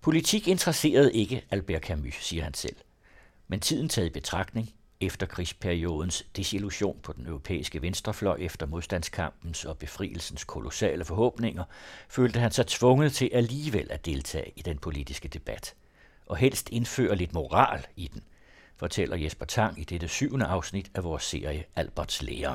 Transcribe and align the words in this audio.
Politik 0.00 0.48
interesserede 0.48 1.12
ikke 1.14 1.44
Albert 1.50 1.82
Camus, 1.82 2.14
siger 2.14 2.44
han 2.44 2.54
selv. 2.54 2.76
Men 3.48 3.60
tiden 3.60 3.88
taget 3.88 4.06
i 4.06 4.10
betragtning, 4.10 4.74
efter 5.00 5.26
krigsperiodens 5.26 6.26
desillusion 6.36 7.00
på 7.02 7.12
den 7.12 7.26
europæiske 7.26 7.82
venstrefløj 7.82 8.36
efter 8.40 8.66
modstandskampens 8.66 9.64
og 9.64 9.78
befrielsens 9.78 10.44
kolossale 10.44 11.04
forhåbninger, 11.04 11.64
følte 12.08 12.40
han 12.40 12.52
sig 12.52 12.66
tvunget 12.66 13.12
til 13.12 13.30
alligevel 13.32 13.90
at 13.90 14.06
deltage 14.06 14.52
i 14.56 14.62
den 14.62 14.78
politiske 14.78 15.28
debat, 15.28 15.74
og 16.26 16.36
helst 16.36 16.68
indføre 16.70 17.16
lidt 17.16 17.32
moral 17.32 17.86
i 17.96 18.08
den, 18.08 18.22
fortæller 18.76 19.16
Jesper 19.16 19.46
Tang 19.46 19.80
i 19.80 19.84
dette 19.84 20.08
syvende 20.08 20.46
afsnit 20.46 20.90
af 20.94 21.04
vores 21.04 21.22
serie 21.22 21.64
Alberts 21.76 22.22
lærer. 22.22 22.54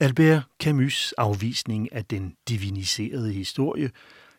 Albert 0.00 0.42
Camus' 0.64 1.12
afvisning 1.18 1.92
af 1.92 2.04
den 2.04 2.34
diviniserede 2.48 3.32
historie 3.32 3.90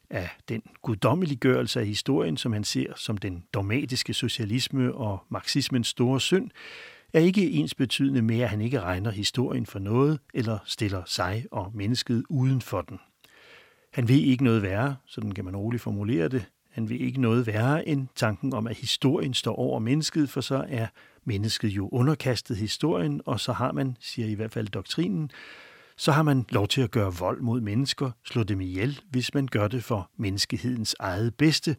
af 0.10 0.30
den 0.50 0.62
guddommeliggørelse 0.82 1.80
af 1.80 1.86
historien, 1.86 2.38
som 2.38 2.54
han 2.54 2.64
ser 2.64 2.94
som 2.96 3.18
den 3.18 3.44
dogmatiske 3.54 4.14
socialisme 4.14 4.94
og 4.94 5.24
marxismens 5.30 5.88
store 5.88 6.22
synd, 6.22 6.50
er 7.14 7.20
ikke 7.20 7.52
ens 7.52 7.76
betydende 7.76 8.22
med, 8.22 8.40
at 8.40 8.50
han 8.50 8.62
ikke 8.62 8.82
regner 8.82 9.12
historien 9.12 9.66
for 9.66 9.80
noget 9.80 10.20
eller 10.34 10.58
stiller 10.66 11.04
sig 11.06 11.46
og 11.52 11.72
mennesket 11.74 12.24
uden 12.30 12.62
for 12.62 12.82
den. 12.82 13.00
Han 13.94 14.08
vil 14.08 14.28
ikke 14.28 14.44
noget 14.44 14.62
værre, 14.62 14.96
sådan 15.06 15.32
kan 15.32 15.46
man 15.46 15.56
roligt 15.56 15.84
formulere 15.84 16.28
det. 16.28 16.46
Han 16.72 16.90
vil 16.90 17.02
ikke 17.02 17.22
noget 17.22 17.48
værre 17.48 17.88
end 17.88 18.08
tanken 18.16 18.54
om, 18.54 18.68
at 18.68 18.78
historien 18.78 19.34
står 19.34 19.56
over 19.56 19.80
mennesket, 19.80 20.30
for 20.30 20.42
så 20.42 20.66
er 20.70 20.88
mennesket 21.24 21.70
jo 21.70 21.90
underkastet 21.92 22.58
historien, 22.58 23.22
og 23.26 23.40
så 23.40 23.54
har 23.54 23.72
man, 23.72 23.98
siger 24.00 24.28
i 24.28 24.34
hvert 24.34 24.52
fald 24.54 24.68
doktrinen, 24.68 25.32
så 26.00 26.12
har 26.12 26.24
man 26.24 26.46
lov 26.50 26.68
til 26.68 26.82
at 26.82 26.92
gøre 26.92 27.14
vold 27.14 27.42
mod 27.42 27.62
mennesker, 27.62 28.12
slå 28.26 28.44
dem 28.44 28.62
ihjel, 28.62 29.02
hvis 29.10 29.34
man 29.34 29.48
gør 29.48 29.68
det 29.68 29.84
for 29.84 30.12
menneskehedens 30.18 30.96
eget 31.00 31.36
bedste, 31.36 31.76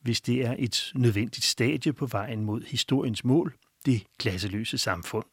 hvis 0.00 0.20
det 0.20 0.46
er 0.46 0.56
et 0.58 0.92
nødvendigt 0.94 1.44
stadie 1.44 1.92
på 1.92 2.06
vejen 2.06 2.44
mod 2.44 2.62
historiens 2.62 3.24
mål, 3.24 3.54
det 3.86 4.04
klasseløse 4.18 4.78
samfund. 4.78 5.24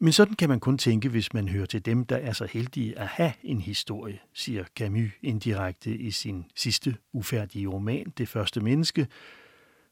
Men 0.00 0.12
sådan 0.12 0.34
kan 0.34 0.48
man 0.48 0.60
kun 0.60 0.78
tænke, 0.78 1.08
hvis 1.08 1.34
man 1.34 1.48
hører 1.48 1.66
til 1.66 1.84
dem, 1.84 2.04
der 2.04 2.16
er 2.16 2.32
så 2.32 2.46
heldige 2.46 2.98
at 2.98 3.06
have 3.06 3.32
en 3.42 3.60
historie, 3.60 4.18
siger 4.34 4.64
Camus 4.76 5.10
indirekte 5.22 5.96
i 5.96 6.10
sin 6.10 6.44
sidste 6.54 6.96
ufærdige 7.12 7.66
roman, 7.66 8.12
Det 8.18 8.28
første 8.28 8.60
menneske. 8.60 9.06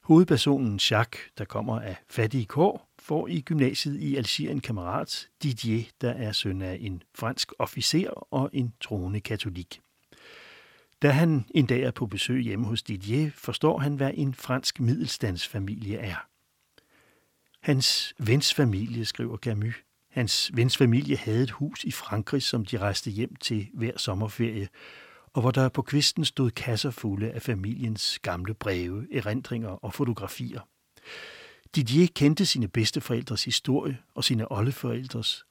Hovedpersonen 0.07 0.81
Jacques, 0.91 1.31
der 1.39 1.45
kommer 1.45 1.81
af 1.81 1.97
fattige 2.09 2.45
kår, 2.45 2.93
får 2.99 3.29
i 3.29 3.41
gymnasiet 3.41 4.01
i 4.01 4.17
Algier 4.17 4.51
en 4.51 4.61
kammerat, 4.61 5.29
Didier, 5.43 5.85
der 6.01 6.11
er 6.11 6.33
søn 6.33 6.63
af 6.63 6.79
en 6.81 7.03
fransk 7.15 7.53
officer 7.59 8.11
og 8.11 8.51
en 8.53 8.73
troende 8.81 9.21
katolik. 9.21 9.81
Da 11.03 11.11
han 11.11 11.45
en 11.51 11.67
dag 11.67 11.83
er 11.83 11.91
på 11.91 12.07
besøg 12.07 12.43
hjemme 12.43 12.67
hos 12.67 12.83
Didier, 12.83 13.31
forstår 13.35 13.79
han, 13.79 13.95
hvad 13.95 14.11
en 14.15 14.35
fransk 14.35 14.81
middelstandsfamilie 14.81 15.99
er. 15.99 16.27
Hans 17.61 18.15
vens 18.19 18.55
familie, 18.55 19.05
skriver 19.05 19.37
Camus. 19.37 19.75
Hans 20.11 20.51
vens 20.55 20.77
familie 20.77 21.17
havde 21.17 21.43
et 21.43 21.51
hus 21.51 21.85
i 21.85 21.91
Frankrig, 21.91 22.43
som 22.43 22.65
de 22.65 22.79
rejste 22.79 23.11
hjem 23.11 23.37
til 23.37 23.69
hver 23.75 23.99
sommerferie, 23.99 24.69
og 25.37 25.43
hvor 25.43 25.51
der 25.51 25.69
på 25.69 25.83
kvisten 25.83 26.25
stod 26.25 26.51
kasser 26.51 26.91
fulde 26.91 27.31
af 27.31 27.43
familiens 27.43 28.19
gamle 28.19 28.55
breve, 28.55 29.07
erindringer 29.13 29.69
og 29.69 29.95
fotografier. 29.95 30.61
Didier 31.75 32.07
kendte 32.15 32.47
sine 32.47 32.69
bedsteforældres 32.69 33.45
historie 33.45 33.99
og 34.15 34.25
sine 34.25 34.53
oldeforældres. 34.53 35.45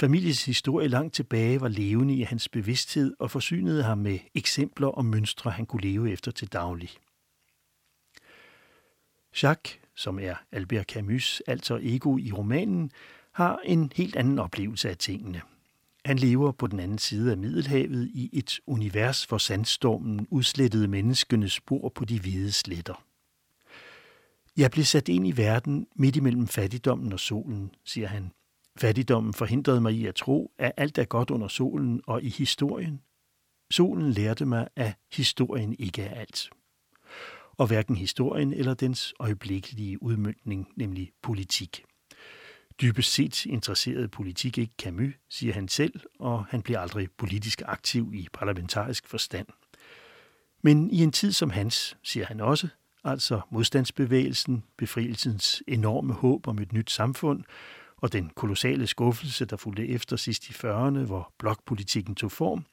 Familiens 0.00 0.44
historie 0.44 0.88
langt 0.88 1.14
tilbage 1.14 1.60
var 1.60 1.68
levende 1.68 2.14
i 2.14 2.22
hans 2.22 2.48
bevidsthed 2.48 3.14
og 3.18 3.30
forsynede 3.30 3.82
ham 3.82 3.98
med 3.98 4.18
eksempler 4.34 4.88
og 4.88 5.04
mønstre, 5.04 5.50
han 5.50 5.66
kunne 5.66 5.82
leve 5.82 6.10
efter 6.10 6.30
til 6.30 6.52
daglig. 6.52 6.90
Jacques, 9.42 9.78
som 9.94 10.18
er 10.18 10.34
Albert 10.52 10.92
Camus' 10.96 11.40
altså 11.46 11.78
ego 11.82 12.18
i 12.18 12.32
romanen, 12.32 12.90
har 13.32 13.58
en 13.64 13.92
helt 13.96 14.16
anden 14.16 14.38
oplevelse 14.38 14.90
af 14.90 14.96
tingene. 14.96 15.42
Han 16.08 16.18
lever 16.18 16.52
på 16.52 16.66
den 16.66 16.80
anden 16.80 16.98
side 16.98 17.30
af 17.30 17.38
Middelhavet 17.38 18.08
i 18.14 18.30
et 18.32 18.60
univers, 18.66 19.24
hvor 19.24 19.38
sandstormen 19.38 20.26
udslettede 20.30 20.88
menneskenes 20.88 21.52
spor 21.52 21.88
på 21.88 22.04
de 22.04 22.20
hvide 22.20 22.52
sletter. 22.52 23.04
Jeg 24.56 24.70
blev 24.70 24.84
sat 24.84 25.08
ind 25.08 25.26
i 25.26 25.36
verden 25.36 25.86
midt 25.96 26.16
imellem 26.16 26.46
fattigdommen 26.46 27.12
og 27.12 27.20
solen, 27.20 27.70
siger 27.84 28.06
han. 28.06 28.30
Fattigdommen 28.78 29.34
forhindrede 29.34 29.80
mig 29.80 29.92
i 29.94 30.06
at 30.06 30.14
tro, 30.14 30.52
at 30.58 30.72
alt 30.76 30.98
er 30.98 31.04
godt 31.04 31.30
under 31.30 31.48
solen 31.48 32.00
og 32.06 32.22
i 32.22 32.28
historien. 32.28 33.00
Solen 33.70 34.10
lærte 34.10 34.44
mig, 34.46 34.68
at 34.76 34.94
historien 35.12 35.76
ikke 35.78 36.02
er 36.02 36.20
alt. 36.20 36.50
Og 37.56 37.66
hverken 37.66 37.96
historien 37.96 38.52
eller 38.52 38.74
dens 38.74 39.14
øjeblikkelige 39.20 40.02
udmyndning, 40.02 40.68
nemlig 40.76 41.10
politik. 41.22 41.84
Dybest 42.80 43.12
set 43.12 43.46
interesseret 43.46 44.10
politik 44.10 44.58
ikke 44.58 44.74
Camus, 44.78 45.14
siger 45.28 45.54
han 45.54 45.68
selv, 45.68 46.00
og 46.18 46.44
han 46.44 46.62
bliver 46.62 46.80
aldrig 46.80 47.08
politisk 47.10 47.62
aktiv 47.66 48.12
i 48.14 48.28
parlamentarisk 48.32 49.08
forstand. 49.08 49.46
Men 50.62 50.90
i 50.90 51.02
en 51.02 51.12
tid 51.12 51.32
som 51.32 51.50
hans, 51.50 51.96
siger 52.02 52.26
han 52.26 52.40
også, 52.40 52.68
altså 53.04 53.40
modstandsbevægelsen, 53.50 54.64
befrielsens 54.76 55.62
enorme 55.66 56.12
håb 56.12 56.48
om 56.48 56.58
et 56.58 56.72
nyt 56.72 56.90
samfund 56.90 57.44
og 57.96 58.12
den 58.12 58.30
kolossale 58.34 58.86
skuffelse, 58.86 59.44
der 59.44 59.56
fulgte 59.56 59.88
efter 59.88 60.16
sidst 60.16 60.48
i 60.48 60.52
40'erne, 60.52 60.98
hvor 60.98 61.32
blokpolitikken 61.38 62.14
tog 62.14 62.32
form. 62.32 62.64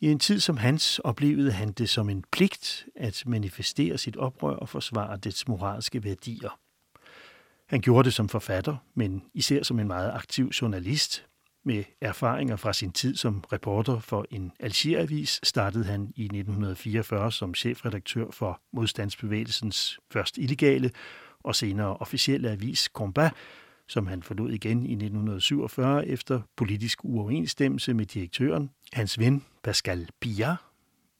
I 0.00 0.10
en 0.10 0.18
tid 0.18 0.40
som 0.40 0.56
hans 0.56 0.98
oplevede 0.98 1.52
han 1.52 1.72
det 1.72 1.88
som 1.88 2.10
en 2.10 2.24
pligt 2.32 2.86
at 2.96 3.22
manifestere 3.26 3.98
sit 3.98 4.16
oprør 4.16 4.56
og 4.56 4.68
forsvare 4.68 5.16
dets 5.16 5.48
moralske 5.48 6.04
værdier. 6.04 6.58
Han 7.74 7.80
gjorde 7.80 8.04
det 8.04 8.14
som 8.14 8.28
forfatter, 8.28 8.76
men 8.94 9.22
især 9.34 9.62
som 9.62 9.80
en 9.80 9.86
meget 9.86 10.10
aktiv 10.14 10.48
journalist, 10.48 11.26
med 11.64 11.84
erfaringer 12.00 12.56
fra 12.56 12.72
sin 12.72 12.92
tid 12.92 13.16
som 13.16 13.44
reporter 13.52 14.00
for 14.00 14.26
en 14.30 14.52
Algeravis 14.60 15.40
startede 15.42 15.84
han 15.84 16.12
i 16.16 16.24
1944 16.24 17.32
som 17.32 17.54
chefredaktør 17.54 18.30
for 18.30 18.60
modstandsbevægelsens 18.72 19.98
først 20.12 20.38
illegale 20.38 20.90
og 21.44 21.54
senere 21.54 21.96
officielle 21.96 22.50
avis 22.50 22.80
Combat, 22.92 23.32
som 23.88 24.06
han 24.06 24.22
forlod 24.22 24.50
igen 24.50 24.86
i 24.86 24.92
1947 24.92 26.06
efter 26.06 26.40
politisk 26.56 26.98
uoverensstemmelse 27.04 27.94
med 27.94 28.06
direktøren, 28.06 28.70
hans 28.92 29.18
ven 29.18 29.44
Pascal 29.62 30.08
Bia. 30.20 30.56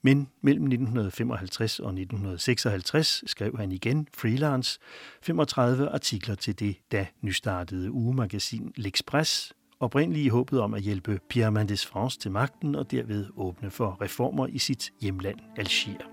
Men 0.05 0.27
mellem 0.41 0.63
1955 0.63 1.79
og 1.79 1.89
1956 1.89 3.23
skrev 3.27 3.57
han 3.57 3.71
igen 3.71 4.07
freelance 4.13 4.79
35 5.21 5.89
artikler 5.89 6.35
til 6.35 6.59
det 6.59 6.75
da 6.91 7.07
nystartede 7.21 7.91
ugemagasin 7.91 8.73
L'Express, 8.79 9.51
oprindeligt 9.79 10.25
i 10.25 10.29
håbet 10.29 10.59
om 10.61 10.73
at 10.73 10.81
hjælpe 10.81 11.19
Pierre 11.29 11.51
Mendes 11.51 11.85
France 11.85 12.19
til 12.19 12.31
magten 12.31 12.75
og 12.75 12.91
derved 12.91 13.25
åbne 13.37 13.71
for 13.71 13.97
reformer 14.01 14.47
i 14.47 14.57
sit 14.57 14.91
hjemland 15.01 15.39
Algier. 15.57 16.05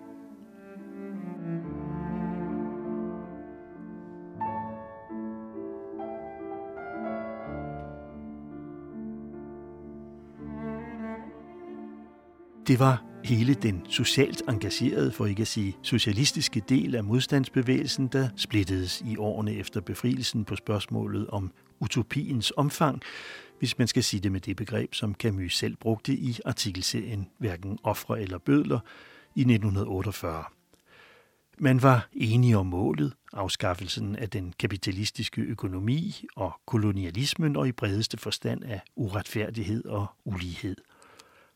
Det 12.67 12.79
var 12.79 13.12
hele 13.25 13.55
den 13.55 13.87
socialt 13.89 14.43
engagerede, 14.49 15.13
for 15.13 15.27
ikke 15.27 15.41
at 15.41 15.49
sige 15.49 15.77
socialistiske 15.83 16.63
del 16.69 16.95
af 16.95 17.05
modstandsbevægelsen, 17.05 18.07
der 18.07 18.29
splittedes 18.37 19.03
i 19.07 19.17
årene 19.17 19.55
efter 19.55 19.81
befrielsen 19.81 20.45
på 20.45 20.57
spørgsmålet 20.57 21.27
om 21.27 21.53
utopiens 21.81 22.53
omfang, 22.57 23.03
hvis 23.59 23.79
man 23.79 23.89
skal 23.89 24.05
sige 24.05 24.21
det 24.21 24.33
med 24.33 24.41
det 24.41 24.57
begreb, 24.57 24.95
som 24.95 25.15
Camus 25.15 25.57
selv 25.57 25.77
brugte 25.77 26.13
i 26.13 26.39
artikelserien 26.45 27.29
Hverken 27.39 27.79
ofre 27.83 28.23
eller 28.23 28.39
bødler 28.39 28.81
i 29.37 29.41
1948. 29.41 30.45
Man 31.59 31.83
var 31.83 32.09
enige 32.13 32.59
om 32.59 32.67
målet, 32.67 33.13
afskaffelsen 33.33 34.17
af 34.17 34.31
den 34.31 34.55
kapitalistiske 34.59 35.41
økonomi 35.43 36.25
og 36.37 36.53
kolonialismen 36.67 37.57
og 37.57 37.69
i 37.69 37.73
bredeste 37.73 38.17
forstand 38.17 38.65
af 38.65 38.81
uretfærdighed 38.97 39.85
og 39.85 40.07
ulighed. 40.25 40.77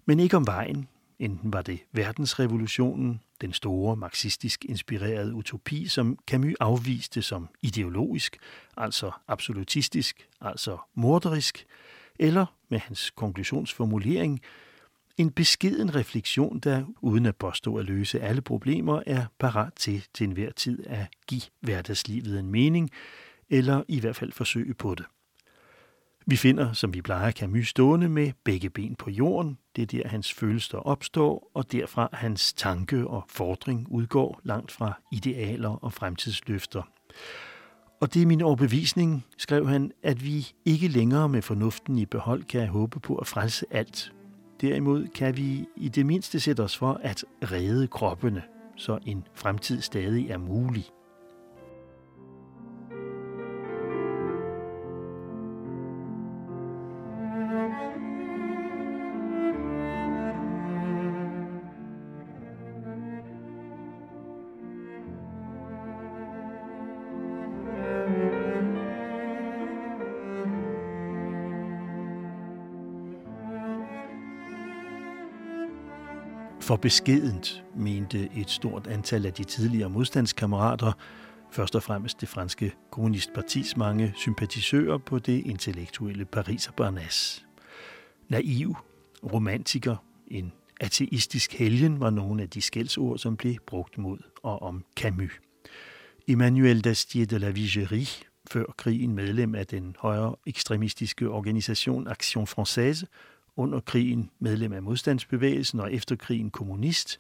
Men 0.05 0.21
ikke 0.21 0.37
om 0.37 0.47
vejen, 0.47 0.89
enten 1.19 1.53
var 1.53 1.63
det 1.63 1.79
verdensrevolutionen, 1.93 3.21
den 3.41 3.53
store 3.53 3.97
marxistisk 3.97 4.65
inspirerede 4.65 5.35
utopi, 5.35 5.89
som 5.89 6.19
Camus 6.27 6.55
afviste 6.61 7.23
som 7.23 7.49
ideologisk, 7.63 8.37
altså 8.77 9.11
absolutistisk, 9.29 10.29
altså 10.41 10.79
morderisk, 10.95 11.67
eller 12.19 12.47
med 12.69 12.79
hans 12.79 13.11
konklusionsformulering, 13.11 14.41
en 15.17 15.31
beskeden 15.31 15.95
refleksion, 15.95 16.59
der 16.59 16.85
uden 17.01 17.27
at 17.27 17.37
påstå 17.37 17.77
at 17.77 17.85
løse 17.85 18.21
alle 18.21 18.43
problemer, 18.43 19.03
er 19.07 19.27
parat 19.39 19.73
til 19.75 20.05
til 20.15 20.25
enhver 20.27 20.51
tid 20.51 20.87
at 20.87 21.07
give 21.27 21.43
hverdagslivet 21.61 22.39
en 22.39 22.51
mening, 22.51 22.91
eller 23.51 23.83
i 23.89 24.01
hvert 24.01 24.17
fald 24.17 24.33
forsøge 24.33 24.75
på 24.75 24.95
det. 24.95 25.05
Vi 26.29 26.37
finder, 26.37 26.73
som 26.73 26.95
vi 26.95 27.03
plejer, 27.03 27.31
Camus 27.31 27.69
stående 27.69 28.09
med 28.09 28.33
begge 28.45 28.71
ben 28.71 28.95
på 28.95 29.11
jorden. 29.11 29.59
Det 29.77 29.83
er 29.83 29.87
der, 29.87 30.09
hans 30.09 30.33
følelser 30.33 30.79
opstår, 30.79 31.51
og 31.55 31.73
derfra 31.73 32.09
hans 32.13 32.53
tanke 32.53 33.07
og 33.07 33.25
fordring 33.29 33.87
udgår 33.91 34.41
langt 34.45 34.73
fra 34.73 35.01
idealer 35.13 35.69
og 35.69 35.93
fremtidsløfter. 35.93 36.83
Og 38.01 38.15
det 38.15 38.23
er 38.23 38.27
min 38.27 38.43
overbevisning, 38.43 39.25
skrev 39.39 39.69
han, 39.69 39.93
at 40.03 40.25
vi 40.25 40.53
ikke 40.65 40.89
længere 40.89 41.29
med 41.29 41.43
fornuften 41.43 41.99
i 41.99 42.07
behold 42.07 42.45
kan 42.45 42.69
håbe 42.69 43.01
på 43.01 43.17
at 43.17 43.27
frelse 43.27 43.67
alt. 43.71 44.13
Derimod 44.61 45.09
kan 45.09 45.37
vi 45.37 45.67
i 45.77 45.89
det 45.89 46.07
mindste 46.07 46.41
sætte 46.41 46.61
os 46.61 46.77
for 46.77 47.01
at 47.03 47.25
redde 47.43 47.87
kroppene, 47.87 48.43
så 48.77 48.99
en 49.07 49.25
fremtid 49.35 49.81
stadig 49.81 50.31
er 50.31 50.39
mulig. 50.39 50.85
For 76.67 76.77
beskedent, 76.77 77.65
mente 77.77 78.29
et 78.37 78.51
stort 78.51 78.87
antal 78.87 79.27
af 79.27 79.33
de 79.33 79.45
tidligere 79.45 79.91
modstandskammerater, 79.91 80.93
først 81.51 81.77
og 81.77 81.83
fremmest 81.83 82.21
det 82.21 82.29
franske 82.29 82.73
kommunistpartis 82.91 83.77
mange 83.77 84.13
sympatisører 84.17 84.99
på 84.99 85.19
det 85.19 85.47
intellektuelle 85.47 86.25
Pariser 86.25 86.73
Barnas. 86.73 87.47
Naiv, 88.29 88.77
romantiker, 89.33 89.97
en 90.27 90.53
ateistisk 90.81 91.53
helgen 91.53 92.01
var 92.01 92.11
nogle 92.11 92.43
af 92.43 92.51
de 92.51 92.61
skældsord, 92.61 93.19
som 93.19 93.37
blev 93.37 93.55
brugt 93.67 93.99
mod 93.99 94.19
og 94.43 94.63
om 94.63 94.85
Camus. 94.97 95.41
Emmanuel 96.29 96.81
Dastier 96.81 97.27
de 97.27 97.39
la 97.39 97.51
Vigerie, 97.51 98.07
før 98.51 98.65
krigen 98.77 99.15
medlem 99.15 99.55
af 99.55 99.67
den 99.67 99.97
højre 99.99 100.37
ekstremistiske 100.47 101.31
organisation 101.31 102.09
Action 102.09 102.45
Française, 102.45 103.05
under 103.57 103.81
krigen 103.81 104.31
medlem 104.39 104.73
af 104.73 104.83
modstandsbevægelsen 104.83 105.81
og 105.81 105.93
efter 105.93 106.17
krigen 106.17 106.51
kommunist, 106.51 107.19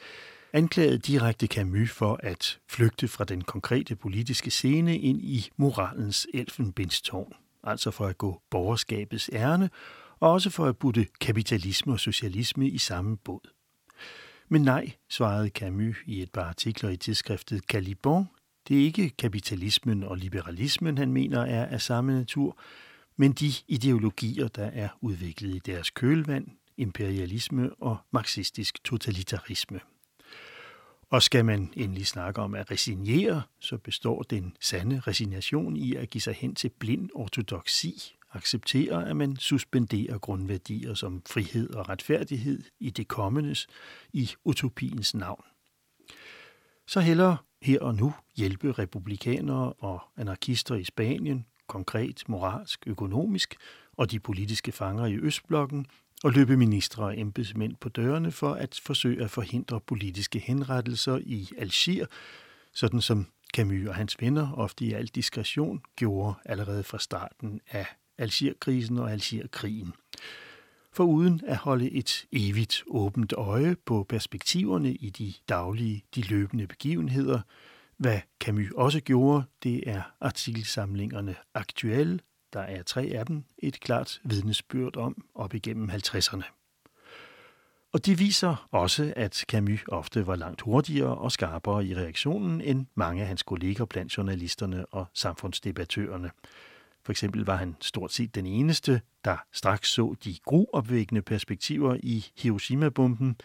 anklagede 0.53 0.99
direkte 0.99 1.47
Camus 1.47 1.91
for 1.91 2.21
at 2.23 2.59
flygte 2.69 3.09
fra 3.09 3.25
den 3.25 3.41
konkrete 3.41 3.97
politiske 3.97 4.51
scene 4.51 4.99
ind 4.99 5.23
i 5.23 5.51
moralens 5.57 6.27
elfenbindstårn, 6.35 7.33
altså 7.65 7.91
for 7.91 8.07
at 8.07 8.19
gå 8.19 8.43
borgerskabets 8.51 9.31
ærne, 9.33 9.71
og 10.21 10.33
også 10.33 10.51
for 10.51 10.67
at 10.67 10.79
putte 10.79 11.07
kapitalisme 11.21 11.93
og 11.93 12.01
socialisme 12.01 12.69
i 12.69 12.79
samme 12.79 13.17
båd. 13.17 13.51
Men 14.49 14.63
nej, 14.63 14.93
svarede 15.11 15.49
Camus 15.49 15.97
i 16.07 16.23
et 16.23 16.33
par 16.33 16.45
artikler 16.45 16.91
i 16.91 16.97
tidsskriftet 16.97 17.63
Caliban, 17.63 18.25
det 18.69 18.81
er 18.81 18.85
ikke 18.85 19.11
kapitalismen 19.11 20.03
og 20.03 20.17
liberalismen, 20.17 20.99
han 20.99 21.13
mener 21.13 21.41
er 21.41 21.67
af 21.67 21.81
samme 21.81 22.13
natur, 22.13 22.59
men 23.17 23.33
de 23.33 23.53
ideologier, 23.69 24.49
der 24.49 24.65
er 24.65 24.89
udviklet 25.01 25.55
i 25.55 25.59
deres 25.59 25.91
kølvand, 25.91 26.47
imperialisme 26.77 27.75
og 27.75 27.97
marxistisk 28.11 28.85
totalitarisme. 28.85 29.81
Og 31.11 31.23
skal 31.23 31.45
man 31.45 31.73
endelig 31.77 32.07
snakke 32.07 32.41
om 32.41 32.55
at 32.55 32.71
resignere, 32.71 33.43
så 33.61 33.79
består 33.79 34.23
den 34.23 34.57
sande 34.61 35.01
resignation 35.01 35.77
i 35.77 35.95
at 35.95 36.11
give 36.11 36.23
sig 36.23 36.35
hen 36.35 36.55
til 36.55 36.69
blind 36.69 37.11
ortodoksi, 37.15 38.17
acceptere, 38.33 39.09
at 39.09 39.17
man 39.17 39.37
suspenderer 39.37 40.19
grundværdier 40.19 40.95
som 40.95 41.23
frihed 41.27 41.71
og 41.75 41.89
retfærdighed 41.89 42.63
i 42.81 42.91
det 42.91 43.09
kommendes, 43.09 43.67
i 44.13 44.31
utopiens 44.45 45.15
navn. 45.15 45.45
Så 46.87 47.01
heller 47.01 47.37
her 47.63 47.81
og 47.81 47.95
nu 47.95 48.15
hjælpe 48.37 48.73
republikanere 48.73 49.73
og 49.73 50.01
anarkister 50.17 50.75
i 50.75 50.85
Spanien, 50.85 51.47
konkret, 51.67 52.23
moralsk, 52.29 52.85
økonomisk, 52.87 53.57
og 53.97 54.11
de 54.11 54.21
politiske 54.21 54.73
fanger 54.73 55.07
i 55.07 55.17
Østblokken, 55.17 55.87
og 56.25 56.33
løbe 56.33 56.57
ministre 56.57 57.05
og 57.05 57.19
embedsmænd 57.19 57.77
på 57.77 57.89
dørene 57.89 58.33
for 58.33 58.55
at 58.55 58.81
forsøge 58.83 59.25
at 59.25 59.31
forhindre 59.31 59.81
politiske 59.81 60.39
henrettelser 60.39 61.19
i 61.23 61.49
Algier, 61.59 62.07
sådan 62.73 63.01
som 63.01 63.27
Camus 63.55 63.89
og 63.89 63.95
hans 63.95 64.17
venner, 64.21 64.53
ofte 64.53 64.85
i 64.85 64.93
al 64.93 65.07
diskretion, 65.07 65.81
gjorde 65.97 66.35
allerede 66.45 66.83
fra 66.83 66.99
starten 66.99 67.61
af 67.71 67.87
Algierkrisen 68.19 68.99
og 68.99 69.13
Algierkrigen. 69.13 69.93
For 70.93 71.05
uden 71.05 71.41
at 71.47 71.57
holde 71.57 71.91
et 71.91 72.27
evigt 72.33 72.85
åbent 72.87 73.33
øje 73.33 73.77
på 73.85 74.07
perspektiverne 74.09 74.95
i 74.95 75.11
de 75.11 75.35
daglige, 75.49 76.03
de 76.15 76.23
løbende 76.23 76.67
begivenheder, 76.67 77.41
hvad 77.99 78.21
Camus 78.41 78.71
også 78.71 79.01
gjorde, 79.01 79.45
det 79.63 79.91
er 79.91 80.03
artikelsamlingerne 80.21 81.35
Aktuelle, 81.55 82.21
der 82.53 82.61
er 82.61 82.83
tre 82.83 83.03
af 83.03 83.27
dem, 83.27 83.45
et 83.59 83.81
klart 83.81 84.21
vidnesbyrd 84.25 84.97
om 84.97 85.25
op 85.35 85.55
igennem 85.55 85.91
50'erne. 85.91 86.43
Og 87.93 88.07
det 88.07 88.19
viser 88.19 88.69
også, 88.71 89.13
at 89.17 89.45
Camus 89.49 89.85
ofte 89.89 90.27
var 90.27 90.37
langt 90.37 90.61
hurtigere 90.61 91.19
og 91.19 91.33
skarpere 91.33 91.87
i 91.87 91.95
reaktionen 91.95 92.61
end 92.61 92.87
mange 92.95 93.23
af 93.23 93.29
hans 93.29 93.43
kolleger 93.43 93.85
blandt 93.85 94.17
journalisterne 94.17 94.87
og 94.87 95.07
samfundsdebattørerne. 95.15 96.31
For 97.05 97.13
eksempel 97.13 97.45
var 97.45 97.57
han 97.57 97.77
stort 97.81 98.13
set 98.13 98.35
den 98.35 98.47
eneste, 98.47 99.01
der 99.25 99.37
straks 99.53 99.89
så 99.89 100.15
de 100.25 100.37
gruopvækkende 100.45 101.23
perspektiver 101.23 101.97
i 102.03 102.27
Hiroshima-bomben. 102.37 103.37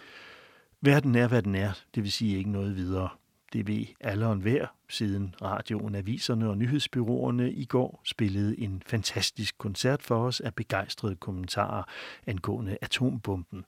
Verden 0.81 1.15
er, 1.15 1.27
hvad 1.27 1.41
den 1.41 1.55
er, 1.55 1.71
det 1.95 2.03
vil 2.03 2.11
sige 2.11 2.37
ikke 2.37 2.51
noget 2.51 2.75
videre. 2.75 3.09
Det 3.53 3.67
ved 3.67 3.85
alle 3.99 4.27
og 4.27 4.33
enhver, 4.33 4.67
siden 4.89 5.35
radioen, 5.41 5.95
aviserne 5.95 6.49
og 6.49 6.57
nyhedsbyråerne 6.57 7.51
i 7.51 7.65
går 7.65 8.01
spillede 8.05 8.59
en 8.59 8.83
fantastisk 8.85 9.57
koncert 9.57 10.01
for 10.01 10.25
os 10.25 10.39
af 10.39 10.55
begejstrede 10.55 11.15
kommentarer 11.15 11.83
angående 12.27 12.77
atombomben, 12.81 13.65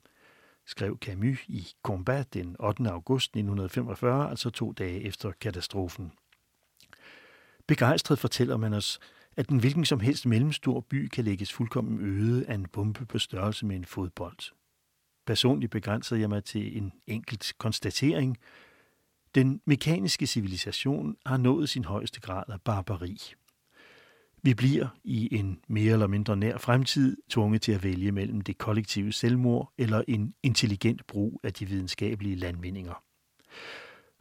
skrev 0.66 0.98
Camus 1.02 1.40
i 1.48 1.68
Combat 1.84 2.34
den 2.34 2.56
8. 2.60 2.90
august 2.90 3.30
1945, 3.30 4.30
altså 4.30 4.50
to 4.50 4.72
dage 4.72 5.02
efter 5.02 5.32
katastrofen. 5.32 6.12
Begejstret 7.68 8.20
fortæller 8.20 8.58
man 8.58 8.74
os, 8.74 9.00
at 9.38 9.50
en 9.50 9.60
hvilken 9.60 9.86
som 9.86 10.00
helst 10.00 10.26
mellemstor 10.26 10.80
by 10.80 11.08
kan 11.08 11.24
lægges 11.24 11.54
fuldkommen 11.54 12.00
øde 12.02 12.46
af 12.48 12.56
en 12.56 12.66
bombe 12.66 13.06
på 13.06 13.20
størrelse 13.20 13.66
med 13.66 13.76
en 13.76 13.86
fodbold. 13.86 14.54
Personligt 15.26 15.72
begrænsede 15.72 16.20
jeg 16.20 16.30
mig 16.30 16.44
til 16.44 16.78
en 16.78 16.94
enkelt 17.08 17.54
konstatering– 17.58 18.38
den 19.36 19.62
mekaniske 19.66 20.28
civilisation 20.28 21.16
har 21.26 21.38
nået 21.38 21.70
sin 21.70 21.86
højeste 21.86 22.20
grad 22.22 22.44
af 22.48 22.62
barbari. 22.62 23.18
Vi 24.46 24.54
bliver 24.54 24.88
i 25.04 25.36
en 25.36 25.60
mere 25.68 25.94
eller 25.94 26.08
mindre 26.08 26.38
nær 26.38 26.58
fremtid 26.58 27.18
tvunget 27.30 27.62
til 27.62 27.72
at 27.72 27.84
vælge 27.84 28.12
mellem 28.12 28.42
det 28.42 28.58
kollektive 28.58 29.12
selvmord 29.12 29.74
eller 29.78 30.04
en 30.08 30.34
intelligent 30.44 31.08
brug 31.08 31.40
af 31.44 31.54
de 31.54 31.66
videnskabelige 31.66 32.36
landvindinger. 32.36 33.04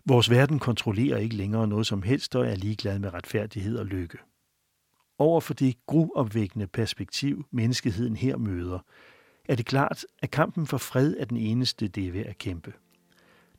Vores 0.04 0.30
verden 0.30 0.58
kontrollerer 0.58 1.18
ikke 1.18 1.36
længere 1.36 1.68
noget 1.68 1.86
som 1.86 2.02
helst 2.02 2.36
og 2.36 2.46
er 2.46 2.54
ligeglad 2.54 2.98
med 2.98 3.14
retfærdighed 3.14 3.78
og 3.78 3.86
lykke. 3.86 4.18
Over 5.18 5.40
for 5.40 5.54
det 5.54 5.76
gruopvækkende 5.86 6.66
perspektiv, 6.66 7.44
menneskeheden 7.50 8.16
her 8.16 8.36
møder, 8.36 8.78
er 9.44 9.54
det 9.54 9.66
klart, 9.66 10.04
at 10.22 10.30
kampen 10.30 10.66
for 10.66 10.78
fred 10.78 11.14
er 11.18 11.24
den 11.24 11.36
eneste, 11.36 11.88
det 11.88 12.06
er 12.06 12.12
ved 12.12 12.24
at 12.24 12.38
kæmpe. 12.38 12.72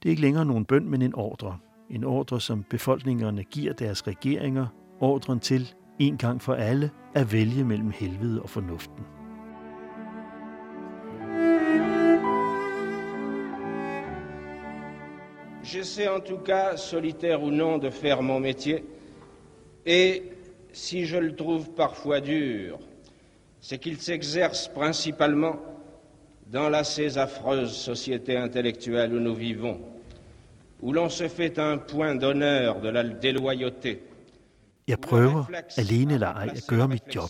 Det 0.04 0.10
er 0.10 0.12
ikke 0.12 0.22
længere 0.22 0.46
nogen 0.46 0.66
bøn, 0.66 0.90
men 0.90 1.02
en 1.02 1.16
ordre. 1.16 1.58
En 1.90 2.04
ordre, 2.04 2.42
som 2.42 2.64
befolkningerne 2.64 3.44
giver 3.44 3.74
deres 3.74 4.08
regeringer. 4.08 4.68
Ordren 5.00 5.40
til, 5.40 5.74
en 6.00 6.18
gang 6.18 6.42
for 6.42 6.54
alle, 6.54 6.90
at 7.16 7.34
vælge 7.34 7.64
mellem 7.64 7.92
helvede 7.92 8.42
og 8.42 8.50
fornuften. 8.50 9.04
J'essaie 15.64 16.16
en 16.16 16.22
tout 16.22 16.44
cas, 16.46 16.78
solitaire 16.78 17.42
ou 17.42 17.50
non, 17.50 17.82
de 17.82 17.92
faire 17.92 18.22
mon 18.22 18.40
métier. 18.40 18.84
Et 19.86 20.22
si 20.74 21.06
je 21.06 21.18
le 21.18 21.36
trouve 21.36 21.70
parfois 21.78 22.20
dur, 22.20 22.80
c'est 23.62 23.82
qu'il 23.82 23.98
s'exerce 23.98 24.68
principalement 24.68 25.56
dans 26.52 26.70
la 26.70 26.84
ces 26.84 27.18
affreuse 27.18 27.72
société 27.72 28.38
intellectuelle 28.38 29.14
où 29.14 29.20
nous 29.20 29.36
vivons, 29.36 29.93
où 30.84 30.92
l'on 30.92 31.10
se 31.10 31.28
fait 31.30 31.60
un 31.60 31.78
point 31.78 32.16
d'honneur 32.16 32.82
de 32.82 32.90
la 32.90 33.04
déloyauté. 33.04 33.98
Jeg 34.88 35.00
prøver, 35.00 35.46
alene 35.78 36.14
eller 36.14 36.28
ej, 36.28 36.50
at 36.56 36.64
gøre 36.68 36.88
mit 36.88 37.04
job. 37.16 37.30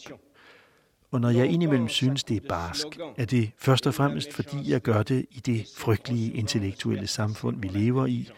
Og 1.12 1.22
når 1.22 1.30
jeg 1.30 1.48
indimellem 1.48 1.88
synes, 1.88 2.24
det 2.24 2.38
er 2.44 2.48
barsk, 2.50 2.88
er 3.18 3.26
det 3.26 3.52
først 3.58 3.88
og 3.88 3.94
fremmest, 3.94 4.34
fordi 4.34 4.72
jeg 4.72 4.82
gør 4.82 5.04
det 5.04 5.26
i 5.32 5.40
det 5.40 5.66
frygtelige 5.78 6.34
intellektuelle 6.34 7.08
samfund, 7.08 7.62
vi 7.62 7.68
lever 7.68 8.06
i, 8.06 8.30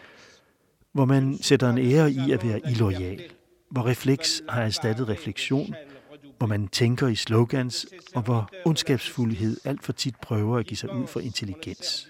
hvor 0.92 1.04
man 1.04 1.38
sætter 1.42 1.70
en 1.70 1.78
ære 1.78 2.10
i 2.10 2.32
at 2.32 2.44
være 2.44 2.60
illoyal, 2.70 3.22
hvor 3.70 3.86
refleks 3.86 4.42
har 4.48 4.62
erstattet 4.62 5.08
refleksion, 5.08 5.74
hvor 6.38 6.46
man 6.46 6.68
tænker 6.68 7.08
i 7.08 7.14
slogans, 7.14 7.86
og 8.14 8.22
hvor 8.22 8.50
ondskabsfuldhed 8.64 9.56
alt 9.64 9.84
for 9.84 9.92
tit 9.92 10.16
prøver 10.22 10.58
at 10.58 10.66
give 10.66 10.78
sig 10.78 10.92
ud 10.94 11.06
for 11.06 11.20
intelligens. 11.20 12.08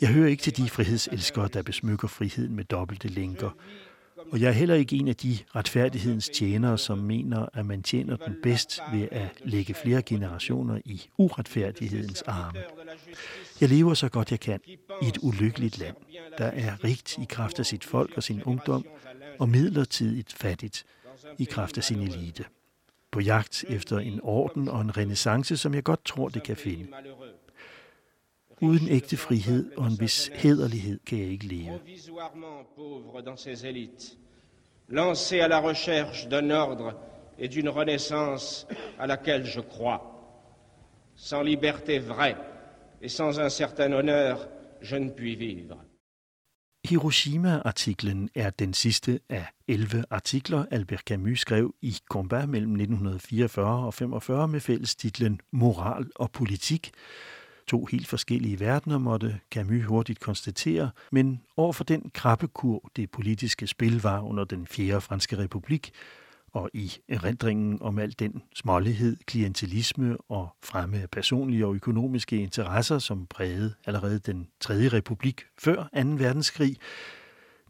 Jeg 0.00 0.08
hører 0.08 0.28
ikke 0.28 0.42
til 0.42 0.56
de 0.56 0.70
frihedselskere, 0.70 1.48
der 1.48 1.62
besmykker 1.62 2.08
friheden 2.08 2.56
med 2.56 2.64
dobbelte 2.64 3.08
lænker, 3.08 3.50
og 4.32 4.40
jeg 4.40 4.48
er 4.48 4.52
heller 4.52 4.74
ikke 4.74 4.96
en 4.96 5.08
af 5.08 5.16
de 5.16 5.38
retfærdighedens 5.56 6.30
tjenere, 6.34 6.78
som 6.78 6.98
mener, 6.98 7.46
at 7.52 7.66
man 7.66 7.82
tjener 7.82 8.16
den 8.16 8.36
bedst 8.42 8.80
ved 8.92 9.08
at 9.10 9.28
lægge 9.44 9.74
flere 9.74 10.02
generationer 10.02 10.80
i 10.84 11.08
uretfærdighedens 11.18 12.22
arme. 12.22 12.58
Jeg 13.60 13.68
lever 13.68 13.94
så 13.94 14.08
godt 14.08 14.30
jeg 14.30 14.40
kan 14.40 14.60
i 15.02 15.06
et 15.06 15.18
ulykkeligt 15.22 15.78
land, 15.78 15.96
der 16.38 16.46
er 16.46 16.84
rigt 16.84 17.18
i 17.18 17.26
kraft 17.28 17.58
af 17.58 17.66
sit 17.66 17.84
folk 17.84 18.12
og 18.16 18.22
sin 18.22 18.42
ungdom, 18.42 18.84
og 19.38 19.48
midlertidigt 19.48 20.32
fattigt 20.32 20.84
i 21.38 21.44
kraft 21.44 21.78
af 21.78 21.84
sin 21.84 22.00
elite. 22.00 22.44
På 23.10 23.20
jagt 23.20 23.64
efter 23.68 23.98
en 23.98 24.20
orden 24.22 24.68
og 24.68 24.80
en 24.80 24.96
renaissance, 24.96 25.56
som 25.56 25.74
jeg 25.74 25.84
godt 25.84 26.04
tror, 26.04 26.28
det 26.28 26.42
kan 26.42 26.56
finde. 26.56 26.86
Uden 28.62 28.88
ægte 28.88 29.16
frihed 29.16 29.72
og 29.76 29.86
en 29.86 30.00
vis 30.00 30.30
hederlighed 30.34 31.00
kan 31.06 31.18
jeg 31.18 31.28
ikke 31.28 31.46
leve. 31.46 31.80
Lancé 34.88 35.40
à 35.40 35.48
la 35.48 35.60
recherche 35.60 36.28
d'un 36.28 36.50
ordre 36.50 36.94
et 37.38 37.48
d'une 37.48 37.68
renaissance 37.68 38.66
à 38.98 39.06
laquelle 39.06 39.46
je 39.46 39.60
crois. 39.60 40.00
Sans 41.14 41.42
liberté 41.42 41.98
vraie 41.98 42.36
et 43.02 43.08
sans 43.08 43.38
un 43.38 43.48
certain 43.48 43.92
honneur, 43.92 44.48
je 44.82 44.96
ne 44.96 45.10
puis 45.10 45.36
vivre. 45.36 45.76
Hiroshima-artiklen 46.84 48.30
er 48.34 48.50
den 48.50 48.74
sidste 48.74 49.20
af 49.28 49.46
11 49.68 50.04
artikler, 50.10 50.64
Albert 50.70 51.00
Camus 51.00 51.40
skrev 51.40 51.74
i 51.82 51.96
Combat 52.10 52.48
mellem 52.48 52.70
1944 52.70 53.86
og 53.86 53.94
45 53.94 54.48
med 54.48 54.60
fællestitlen 54.60 55.40
Moral 55.52 56.06
og 56.14 56.30
politik, 56.30 56.90
To 57.66 57.84
helt 57.84 58.06
forskellige 58.06 58.60
verdener 58.60 58.98
måtte 58.98 59.40
Camus 59.50 59.84
hurtigt 59.84 60.20
konstatere, 60.20 60.90
men 61.12 61.40
over 61.56 61.72
for 61.72 61.84
den 61.84 62.10
krabbekur, 62.14 62.90
det 62.96 63.10
politiske 63.10 63.66
spil 63.66 64.02
var 64.02 64.20
under 64.20 64.44
den 64.44 64.66
fjerde 64.66 65.00
franske 65.00 65.38
republik, 65.38 65.90
og 66.52 66.70
i 66.74 66.92
erindringen 67.08 67.82
om 67.82 67.98
al 67.98 68.14
den 68.18 68.42
smålighed, 68.54 69.16
klientelisme 69.26 70.16
og 70.28 70.48
fremme 70.62 70.98
af 70.98 71.10
personlige 71.10 71.66
og 71.66 71.74
økonomiske 71.74 72.36
interesser, 72.36 72.98
som 72.98 73.26
prægede 73.26 73.74
allerede 73.86 74.18
den 74.18 74.48
tredje 74.60 74.88
republik 74.88 75.42
før 75.58 75.76
2. 75.76 75.88
verdenskrig, 75.94 76.76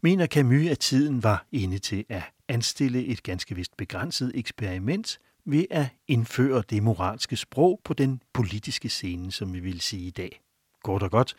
mener 0.03 0.27
Camus, 0.27 0.67
at 0.67 0.79
tiden 0.79 1.23
var 1.23 1.45
inde 1.51 1.77
til 1.77 2.05
at 2.09 2.23
anstille 2.47 3.05
et 3.05 3.23
ganske 3.23 3.55
vist 3.55 3.77
begrænset 3.77 4.31
eksperiment– 4.35 5.19
ved 5.45 5.65
at 5.69 5.87
indføre 6.07 6.63
det 6.69 6.83
moralske 6.83 7.35
sprog 7.35 7.81
på 7.83 7.93
den 7.93 8.21
politiske 8.33 8.89
scene, 8.89 9.31
som 9.31 9.53
vi 9.53 9.59
vil 9.59 9.81
sige 9.81 10.07
i 10.07 10.11
dag. 10.11 10.41
Kort 10.83 11.03
og 11.03 11.11
godt, 11.11 11.35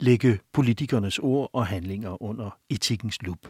lægge 0.00 0.40
politikernes 0.52 1.18
ord 1.18 1.50
og 1.52 1.66
handlinger 1.66 2.22
under 2.22 2.58
etikkens 2.68 3.22
lup. 3.22 3.46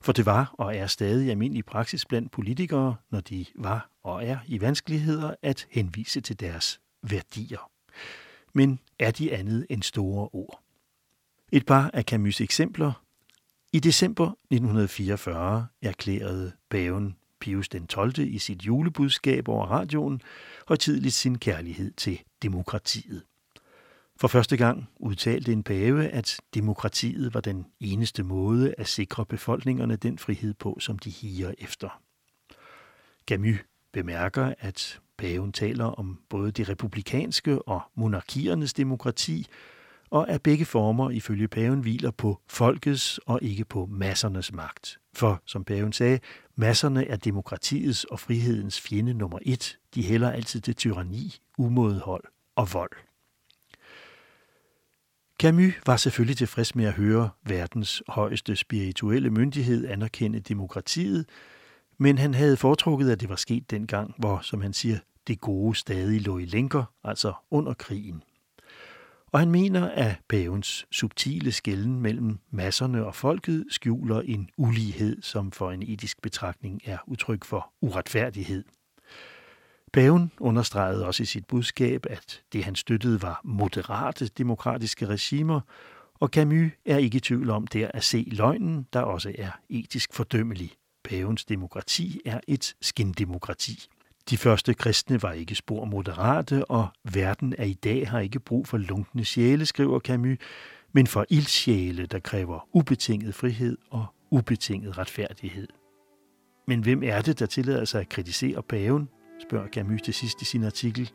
For 0.00 0.12
det 0.12 0.26
var 0.26 0.54
og 0.58 0.76
er 0.76 0.86
stadig 0.86 1.30
almindelig 1.30 1.64
praksis 1.64 2.06
blandt 2.06 2.32
politikere, 2.32 2.96
når 3.10 3.20
de 3.20 3.46
var 3.54 3.90
og 4.02 4.26
er 4.26 4.38
i 4.46 4.60
vanskeligheder, 4.60 5.34
at 5.42 5.66
henvise 5.70 6.20
til 6.20 6.40
deres 6.40 6.80
værdier. 7.02 7.70
Men 8.52 8.78
er 8.98 9.10
de 9.10 9.32
andet 9.32 9.66
end 9.70 9.82
store 9.82 10.28
ord? 10.32 10.60
Et 11.52 11.66
par 11.66 11.90
af 11.94 12.04
Camus' 12.12 12.42
eksempler. 12.42 12.92
I 13.72 13.78
december 13.78 14.26
1944 14.26 15.66
erklærede 15.82 16.52
paven 16.70 17.16
Pius 17.44 17.68
den 17.68 17.86
12. 17.86 18.18
i 18.18 18.38
sit 18.38 18.62
julebudskab 18.62 19.48
over 19.48 19.66
radioen 19.66 20.20
højtidligt 20.68 21.14
sin 21.14 21.38
kærlighed 21.38 21.92
til 21.92 22.20
demokratiet. 22.42 23.22
For 24.16 24.28
første 24.28 24.56
gang 24.56 24.88
udtalte 24.96 25.52
en 25.52 25.62
pave, 25.62 26.08
at 26.08 26.36
demokratiet 26.54 27.34
var 27.34 27.40
den 27.40 27.66
eneste 27.80 28.22
måde 28.22 28.74
at 28.78 28.88
sikre 28.88 29.26
befolkningerne 29.26 29.96
den 29.96 30.18
frihed 30.18 30.54
på, 30.54 30.76
som 30.80 30.98
de 30.98 31.10
higer 31.10 31.52
efter. 31.58 32.00
Camus 33.28 33.58
bemærker, 33.92 34.54
at 34.58 35.00
paven 35.18 35.52
taler 35.52 35.84
om 35.84 36.20
både 36.28 36.52
det 36.52 36.68
republikanske 36.68 37.62
og 37.62 37.82
monarkiernes 37.94 38.72
demokrati, 38.72 39.46
og 40.10 40.28
at 40.28 40.42
begge 40.42 40.64
former 40.64 41.10
ifølge 41.10 41.48
paven 41.48 41.80
hviler 41.80 42.10
på 42.10 42.40
folkets 42.46 43.18
og 43.18 43.38
ikke 43.42 43.64
på 43.64 43.86
massernes 43.86 44.52
magt. 44.52 44.98
For, 45.14 45.42
som 45.46 45.64
paven 45.64 45.92
sagde, 45.92 46.18
masserne 46.56 47.06
er 47.06 47.16
demokratiets 47.16 48.04
og 48.04 48.20
frihedens 48.20 48.80
fjende 48.80 49.14
nummer 49.14 49.38
et. 49.42 49.78
De 49.94 50.02
hælder 50.02 50.30
altid 50.30 50.60
til 50.60 50.76
tyranni, 50.76 51.36
umådehold 51.58 52.24
og 52.56 52.72
vold. 52.72 52.90
Camus 55.40 55.74
var 55.86 55.96
selvfølgelig 55.96 56.36
tilfreds 56.36 56.74
med 56.74 56.84
at 56.84 56.92
høre 56.92 57.30
verdens 57.42 58.02
højeste 58.08 58.56
spirituelle 58.56 59.30
myndighed 59.30 59.88
anerkende 59.88 60.40
demokratiet, 60.40 61.28
men 61.98 62.18
han 62.18 62.34
havde 62.34 62.56
foretrukket, 62.56 63.10
at 63.10 63.20
det 63.20 63.28
var 63.28 63.36
sket 63.36 63.70
dengang, 63.70 64.14
hvor, 64.18 64.40
som 64.42 64.60
han 64.60 64.72
siger, 64.72 64.98
det 65.26 65.40
gode 65.40 65.74
stadig 65.74 66.20
lå 66.20 66.38
i 66.38 66.44
lænker, 66.44 66.84
altså 67.04 67.32
under 67.50 67.74
krigen 67.74 68.22
og 69.34 69.40
han 69.40 69.50
mener, 69.50 69.88
at 69.90 70.16
pavens 70.28 70.86
subtile 70.90 71.52
skælden 71.52 72.00
mellem 72.00 72.38
masserne 72.50 73.06
og 73.06 73.14
folket 73.14 73.64
skjuler 73.70 74.20
en 74.20 74.50
ulighed, 74.56 75.22
som 75.22 75.52
for 75.52 75.70
en 75.70 75.82
etisk 75.82 76.22
betragtning 76.22 76.80
er 76.84 76.98
udtryk 77.06 77.44
for 77.44 77.72
uretfærdighed. 77.80 78.64
Paven 79.92 80.32
understregede 80.40 81.06
også 81.06 81.22
i 81.22 81.26
sit 81.26 81.46
budskab, 81.46 82.06
at 82.10 82.42
det 82.52 82.64
han 82.64 82.74
støttede 82.74 83.22
var 83.22 83.40
moderate 83.44 84.26
demokratiske 84.26 85.06
regimer, 85.06 85.60
og 86.14 86.28
Camus 86.28 86.72
er 86.86 86.98
ikke 86.98 87.16
i 87.16 87.20
tvivl 87.20 87.50
om 87.50 87.66
der 87.66 87.90
at 87.94 88.04
se 88.04 88.24
løgnen, 88.26 88.86
der 88.92 89.00
også 89.00 89.32
er 89.38 89.50
etisk 89.68 90.14
fordømmelig. 90.14 90.72
Pavens 91.04 91.44
demokrati 91.44 92.20
er 92.24 92.40
et 92.48 92.74
skindemokrati. 92.80 93.88
De 94.30 94.36
første 94.36 94.74
kristne 94.74 95.22
var 95.22 95.32
ikke 95.32 95.54
spor 95.54 95.84
moderate, 95.84 96.64
og 96.64 96.88
verden 97.12 97.54
af 97.58 97.66
i 97.66 97.74
dag 97.74 98.08
har 98.08 98.20
ikke 98.20 98.40
brug 98.40 98.66
for 98.66 98.78
lunkne 98.78 99.24
sjæle, 99.24 99.66
skriver 99.66 100.00
Camus, 100.00 100.38
men 100.92 101.06
for 101.06 101.26
ildsjæle, 101.28 102.06
der 102.06 102.18
kræver 102.18 102.68
ubetinget 102.72 103.34
frihed 103.34 103.78
og 103.90 104.06
ubetinget 104.30 104.98
retfærdighed. 104.98 105.68
Men 106.66 106.80
hvem 106.80 107.02
er 107.02 107.20
det, 107.20 107.38
der 107.38 107.46
tillader 107.46 107.84
sig 107.84 108.00
at 108.00 108.08
kritisere 108.08 108.62
paven, 108.62 109.08
spørger 109.48 109.68
Camus 109.68 110.02
til 110.02 110.14
sidst 110.14 110.42
i 110.42 110.44
sin 110.44 110.64
artikel. 110.64 111.10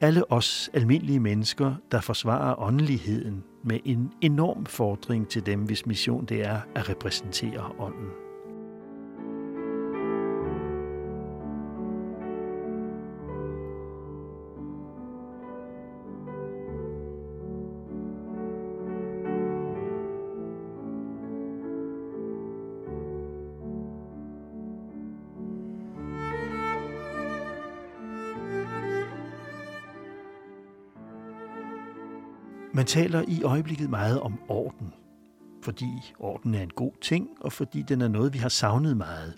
Alle 0.00 0.32
os 0.32 0.70
almindelige 0.74 1.20
mennesker, 1.20 1.74
der 1.92 2.00
forsvarer 2.00 2.60
åndeligheden 2.60 3.44
med 3.64 3.80
en 3.84 4.12
enorm 4.20 4.66
fordring 4.66 5.28
til 5.28 5.46
dem, 5.46 5.60
hvis 5.60 5.86
mission 5.86 6.24
det 6.24 6.46
er 6.46 6.60
at 6.74 6.88
repræsentere 6.88 7.72
ånden. 7.78 8.25
Man 32.76 32.86
taler 32.86 33.24
i 33.28 33.42
øjeblikket 33.42 33.90
meget 33.90 34.20
om 34.20 34.40
orden, 34.48 34.94
fordi 35.62 35.86
orden 36.18 36.54
er 36.54 36.62
en 36.62 36.70
god 36.70 36.92
ting, 37.00 37.28
og 37.40 37.52
fordi 37.52 37.82
den 37.82 38.00
er 38.00 38.08
noget, 38.08 38.32
vi 38.32 38.38
har 38.38 38.48
savnet 38.48 38.96
meget. 38.96 39.34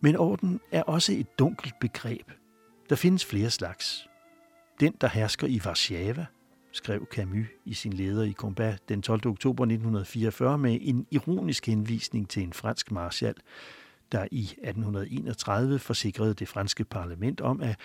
Men 0.00 0.16
orden 0.16 0.60
er 0.72 0.82
også 0.82 1.12
et 1.12 1.38
dunkelt 1.38 1.74
begreb. 1.80 2.30
Der 2.88 2.96
findes 2.96 3.24
flere 3.24 3.50
slags. 3.50 4.08
Den, 4.80 4.94
der 5.00 5.08
hersker 5.08 5.46
i 5.46 5.60
Warszawa, 5.64 6.26
skrev 6.72 7.06
Camus 7.12 7.46
i 7.64 7.74
sin 7.74 7.92
leder 7.92 8.22
i 8.22 8.32
Combat 8.32 8.88
den 8.88 9.02
12. 9.02 9.26
oktober 9.26 9.64
1944 9.64 10.58
med 10.58 10.78
en 10.80 11.06
ironisk 11.10 11.66
henvisning 11.66 12.28
til 12.28 12.42
en 12.42 12.52
fransk 12.52 12.90
marshal, 12.90 13.34
der 14.12 14.26
i 14.30 14.42
1831 14.42 15.78
forsikrede 15.78 16.34
det 16.34 16.48
franske 16.48 16.84
parlament 16.84 17.40
om, 17.40 17.60
at 17.60 17.76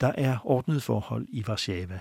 der 0.00 0.12
er 0.14 0.38
ordnet 0.44 0.82
forhold 0.82 1.26
i 1.28 1.44
Warszawa 1.48 2.00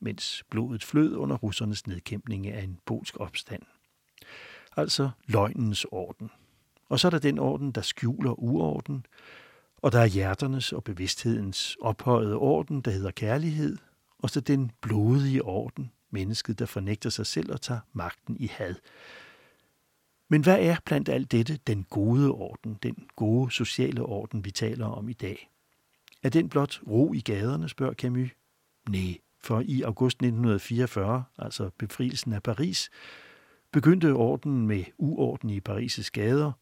mens 0.00 0.44
blodet 0.50 0.84
flød 0.84 1.16
under 1.16 1.36
russernes 1.36 1.86
nedkæmpning 1.86 2.46
af 2.46 2.62
en 2.62 2.78
polsk 2.86 3.16
opstand. 3.20 3.62
Altså 4.76 5.10
løgnens 5.26 5.86
orden. 5.90 6.30
Og 6.88 7.00
så 7.00 7.08
er 7.08 7.10
der 7.10 7.18
den 7.18 7.38
orden, 7.38 7.72
der 7.72 7.80
skjuler 7.80 8.40
uorden, 8.40 9.06
og 9.76 9.92
der 9.92 10.00
er 10.00 10.06
hjerternes 10.06 10.72
og 10.72 10.84
bevidsthedens 10.84 11.76
ophøjede 11.80 12.36
orden, 12.36 12.80
der 12.80 12.90
hedder 12.90 13.10
kærlighed, 13.10 13.76
og 14.18 14.30
så 14.30 14.40
den 14.40 14.70
blodige 14.80 15.44
orden, 15.44 15.92
mennesket, 16.10 16.58
der 16.58 16.66
fornægter 16.66 17.10
sig 17.10 17.26
selv 17.26 17.52
og 17.52 17.60
tager 17.60 17.80
magten 17.92 18.36
i 18.40 18.46
had. 18.46 18.74
Men 20.28 20.42
hvad 20.42 20.58
er 20.60 20.76
blandt 20.84 21.08
alt 21.08 21.32
dette 21.32 21.56
den 21.66 21.84
gode 21.84 22.30
orden, 22.30 22.78
den 22.82 23.08
gode 23.16 23.50
sociale 23.50 24.02
orden, 24.02 24.44
vi 24.44 24.50
taler 24.50 24.86
om 24.86 25.08
i 25.08 25.12
dag? 25.12 25.50
Er 26.22 26.28
den 26.28 26.48
blot 26.48 26.80
ro 26.86 27.12
i 27.12 27.20
gaderne, 27.20 27.68
spørger 27.68 27.94
Camus? 27.94 28.28
Nej, 28.88 29.18
for 29.40 29.62
i 29.66 29.82
august 29.82 30.16
1944, 30.16 31.24
altså 31.38 31.70
befrielsen 31.78 32.32
af 32.32 32.42
Paris, 32.42 32.90
begyndte 33.72 34.12
ordenen 34.12 34.66
med 34.66 34.84
uorden 34.98 35.50
i 35.50 35.60
Paris' 35.68 36.10
gader 36.12 36.52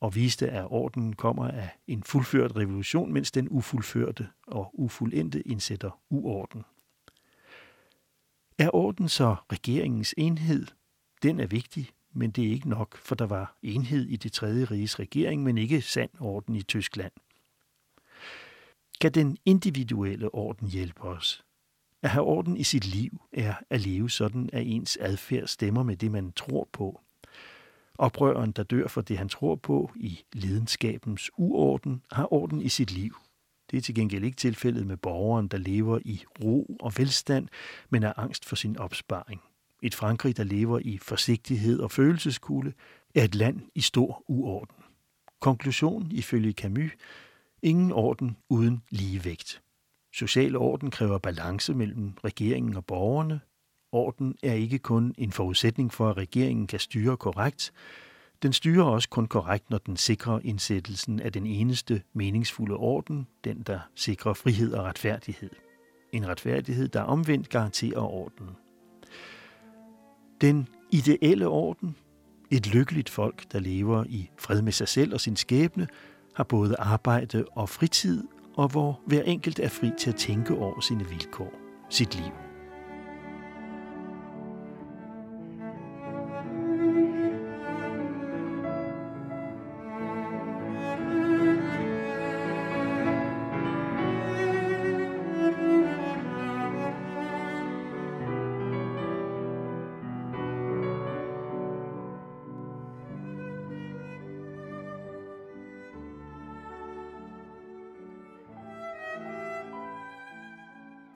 og 0.00 0.14
viste, 0.14 0.48
at 0.48 0.66
ordenen 0.70 1.12
kommer 1.12 1.48
af 1.48 1.70
en 1.86 2.02
fuldført 2.02 2.56
revolution, 2.56 3.12
mens 3.12 3.30
den 3.30 3.48
ufuldførte 3.50 4.28
og 4.46 4.70
ufuldendte 4.74 5.48
indsætter 5.48 6.00
uorden. 6.10 6.64
Er 8.58 8.74
orden 8.74 9.08
så 9.08 9.36
regeringens 9.52 10.14
enhed? 10.18 10.66
Den 11.22 11.40
er 11.40 11.46
vigtig, 11.46 11.90
men 12.12 12.30
det 12.30 12.44
er 12.46 12.50
ikke 12.50 12.68
nok, 12.68 12.96
for 12.96 13.14
der 13.14 13.26
var 13.26 13.56
enhed 13.62 14.06
i 14.06 14.16
det 14.16 14.32
tredje 14.32 14.64
riges 14.64 14.98
regering, 14.98 15.42
men 15.42 15.58
ikke 15.58 15.80
sand 15.80 16.10
orden 16.20 16.56
i 16.56 16.62
Tyskland. 16.62 17.12
Kan 19.00 19.12
den 19.12 19.36
individuelle 19.44 20.34
orden 20.34 20.68
hjælpe 20.68 21.02
os? 21.02 21.45
At 22.02 22.10
have 22.10 22.24
orden 22.24 22.56
i 22.56 22.62
sit 22.62 22.84
liv 22.84 23.20
er 23.32 23.54
at 23.70 23.80
leve 23.80 24.10
sådan, 24.10 24.50
at 24.52 24.66
ens 24.66 24.98
adfærd 25.00 25.46
stemmer 25.46 25.82
med 25.82 25.96
det, 25.96 26.10
man 26.10 26.32
tror 26.32 26.68
på. 26.72 27.00
Oprøreren, 27.98 28.52
der 28.52 28.62
dør 28.62 28.86
for 28.86 29.00
det, 29.00 29.18
han 29.18 29.28
tror 29.28 29.54
på, 29.54 29.92
i 29.96 30.20
lidenskabens 30.32 31.30
uorden, 31.36 32.02
har 32.12 32.32
orden 32.32 32.62
i 32.62 32.68
sit 32.68 32.90
liv. 32.90 33.16
Det 33.70 33.76
er 33.76 33.80
til 33.80 33.94
gengæld 33.94 34.24
ikke 34.24 34.36
tilfældet 34.36 34.86
med 34.86 34.96
borgeren, 34.96 35.48
der 35.48 35.58
lever 35.58 35.98
i 36.04 36.24
ro 36.44 36.76
og 36.80 36.92
velstand, 36.98 37.48
men 37.90 38.02
er 38.02 38.12
angst 38.16 38.44
for 38.44 38.56
sin 38.56 38.78
opsparing. 38.78 39.40
Et 39.82 39.94
Frankrig, 39.94 40.36
der 40.36 40.44
lever 40.44 40.78
i 40.78 40.98
forsigtighed 40.98 41.80
og 41.80 41.90
følelseskulde, 41.90 42.72
er 43.14 43.24
et 43.24 43.34
land 43.34 43.60
i 43.74 43.80
stor 43.80 44.24
uorden. 44.28 44.76
Konklusion 45.40 46.12
ifølge 46.12 46.52
Camus, 46.52 46.92
ingen 47.62 47.92
orden 47.92 48.36
uden 48.48 48.82
ligevægt. 48.90 49.62
Social 50.18 50.56
orden 50.56 50.90
kræver 50.90 51.18
balance 51.18 51.74
mellem 51.74 52.12
regeringen 52.24 52.76
og 52.76 52.84
borgerne. 52.84 53.40
Orden 53.92 54.34
er 54.42 54.52
ikke 54.52 54.78
kun 54.78 55.14
en 55.18 55.32
forudsætning 55.32 55.92
for, 55.92 56.10
at 56.10 56.16
regeringen 56.16 56.66
kan 56.66 56.78
styre 56.78 57.16
korrekt. 57.16 57.72
Den 58.42 58.52
styrer 58.52 58.84
også 58.84 59.08
kun 59.08 59.26
korrekt, 59.26 59.70
når 59.70 59.78
den 59.78 59.96
sikrer 59.96 60.40
indsættelsen 60.44 61.20
af 61.20 61.32
den 61.32 61.46
eneste 61.46 62.02
meningsfulde 62.12 62.76
orden, 62.76 63.26
den 63.44 63.62
der 63.62 63.78
sikrer 63.94 64.34
frihed 64.34 64.72
og 64.72 64.84
retfærdighed. 64.84 65.50
En 66.12 66.28
retfærdighed, 66.28 66.88
der 66.88 67.02
omvendt 67.02 67.48
garanterer 67.48 68.00
orden. 68.00 68.46
Den 70.40 70.68
ideelle 70.90 71.48
orden, 71.48 71.96
et 72.50 72.66
lykkeligt 72.66 73.10
folk, 73.10 73.52
der 73.52 73.60
lever 73.60 74.04
i 74.04 74.30
fred 74.38 74.62
med 74.62 74.72
sig 74.72 74.88
selv 74.88 75.14
og 75.14 75.20
sin 75.20 75.36
skæbne, 75.36 75.88
har 76.34 76.44
både 76.44 76.76
arbejde 76.78 77.44
og 77.52 77.68
fritid, 77.68 78.22
og 78.56 78.68
hvor 78.68 79.00
hver 79.06 79.22
enkelt 79.22 79.58
er 79.58 79.68
fri 79.68 79.90
til 79.98 80.10
at 80.10 80.16
tænke 80.16 80.54
over 80.58 80.80
sine 80.80 81.08
vilkår, 81.08 81.52
sit 81.90 82.14
liv. 82.14 82.45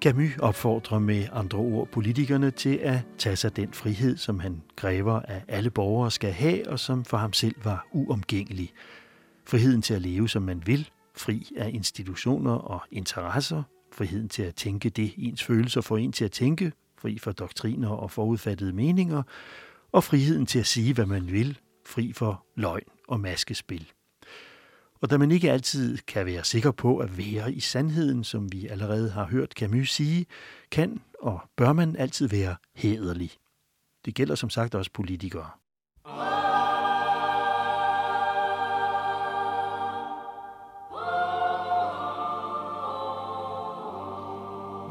Camus 0.03 0.37
opfordrer 0.39 0.99
med 0.99 1.27
andre 1.33 1.59
ord 1.59 1.89
politikerne 1.89 2.51
til 2.51 2.77
at 2.77 2.99
tage 3.19 3.37
sig 3.37 3.57
den 3.57 3.73
frihed, 3.73 4.17
som 4.17 4.41
han 4.41 4.63
kræver, 4.77 5.15
at 5.15 5.43
alle 5.49 5.71
borgere 5.71 6.11
skal 6.11 6.33
have, 6.33 6.69
og 6.69 6.79
som 6.79 7.05
for 7.05 7.17
ham 7.17 7.33
selv 7.33 7.55
var 7.65 7.87
uomgængelig. 7.93 8.73
Friheden 9.47 9.83
til 9.83 9.95
at 9.95 10.03
leve, 10.03 10.29
som 10.29 10.43
man 10.43 10.63
vil, 10.67 10.91
fri 11.17 11.53
af 11.57 11.71
institutioner 11.75 12.53
og 12.53 12.81
interesser, 12.91 13.63
friheden 13.93 14.29
til 14.29 14.43
at 14.43 14.55
tænke 14.55 14.91
det, 14.91 15.15
ens 15.19 15.45
følelser 15.45 15.81
får 15.81 15.97
en 15.99 16.13
til 16.13 16.25
at 16.25 16.33
tænke, 16.33 16.73
fri 16.99 17.19
for 17.19 17.33
doktriner 17.33 17.89
og 17.89 18.11
forudfattede 18.11 18.73
meninger, 18.73 19.23
og 19.93 20.05
friheden 20.05 20.47
til 20.47 20.59
at 20.59 20.67
sige, 20.67 20.95
hvad 20.95 21.07
man 21.07 21.33
vil, 21.33 21.59
fri 21.87 22.13
for 22.13 22.45
løgn 22.57 22.89
og 23.09 23.21
maskespil. 23.21 23.93
Og 25.03 25.11
da 25.11 25.19
man 25.19 25.31
ikke 25.31 25.53
altid 25.53 25.99
kan 25.99 26.27
være 26.27 26.45
sikker 26.45 26.71
på 26.71 26.99
at 26.99 27.19
være 27.19 27.53
i 27.53 27.61
sandheden, 27.61 28.25
som 28.25 28.53
vi 28.53 28.67
allerede 28.67 29.11
har 29.11 29.25
hørt 29.27 29.53
Camus 29.53 29.93
sige, 29.93 30.27
kan 30.71 31.01
og 31.21 31.41
bør 31.57 31.73
man 31.73 31.97
altid 31.97 32.29
være 32.29 32.57
hederlig. 32.75 33.31
Det 34.05 34.15
gælder 34.15 34.35
som 34.35 34.51
sagt 34.51 34.75
også 34.75 34.91
politikere. 34.95 35.51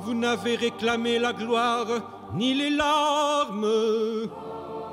Vous 0.04 0.14
n'avez 0.14 0.56
réclamé 0.56 1.18
la 1.20 1.32
gloire, 1.32 2.02
ni 2.34 2.54
les 2.54 2.70
larmes, 2.70 4.30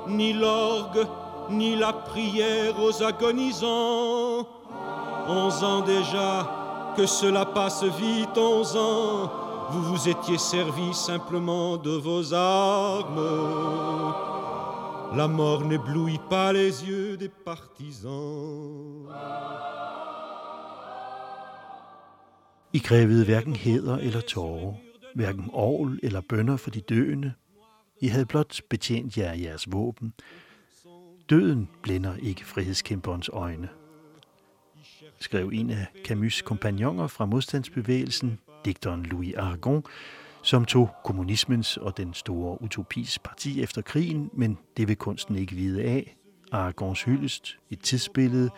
ni 0.07 0.33
l'orgue, 0.33 1.05
ni 1.49 1.75
la 1.75 1.91
prière 1.91 2.75
aux 2.79 3.01
agonisants. 3.01 4.56
Onze 5.27 5.61
ans 5.61 5.81
déjà, 5.81 6.93
que 6.95 7.05
cela 7.05 7.45
passe 7.45 7.83
vite, 7.83 8.37
onze 8.37 8.77
ans, 8.77 9.29
vous 9.71 9.81
vous 9.81 10.07
étiez 10.07 10.37
servi 10.37 10.93
simplement 10.93 11.75
de 11.75 11.91
vos 11.91 12.33
armes. 12.33 14.13
La 15.17 15.27
mort 15.27 15.65
n'éblouit 15.65 16.21
pas 16.29 16.53
les 16.53 16.85
yeux 16.85 17.17
des 17.17 17.29
partisans. 17.45 19.07
I 22.73 22.77
krævede 22.77 23.25
hverken 23.25 23.55
heder 23.55 23.97
eller 23.97 24.21
tårer, 24.21 24.73
hverken 25.15 25.49
orl 25.53 25.99
eller 26.03 26.21
bønder 26.29 26.57
for 26.57 26.69
de 26.69 26.81
døende. 26.81 27.33
I 28.01 28.07
havde 28.07 28.25
blot 28.25 28.61
betjent 28.69 29.17
jer 29.17 29.33
jeres 29.33 29.71
våben. 29.71 30.13
Døden 31.29 31.69
blænder 31.83 32.15
ikke 32.21 32.45
frihedskæmperens 32.45 33.29
øjne 33.33 33.69
skrev 35.19 35.49
en 35.53 35.69
af 35.69 35.85
Camus' 36.07 36.43
kompagnoner 36.43 37.07
fra 37.07 37.25
modstandsbevægelsen, 37.25 38.39
digteren 38.65 39.03
Louis 39.03 39.33
Aragon, 39.35 39.83
som 40.43 40.65
tog 40.65 40.89
kommunismens 41.03 41.77
og 41.77 41.97
den 41.97 42.13
store 42.13 42.61
utopis 42.61 43.19
parti 43.19 43.61
efter 43.61 43.81
krigen, 43.81 44.29
men 44.33 44.57
det 44.77 44.87
vil 44.87 44.95
kunsten 44.95 45.35
ikke 45.35 45.55
vide 45.55 45.83
af. 45.83 46.17
Aragons 46.51 47.03
hyldest, 47.03 47.57
et 47.69 47.79
tidsbillede, 47.79 48.49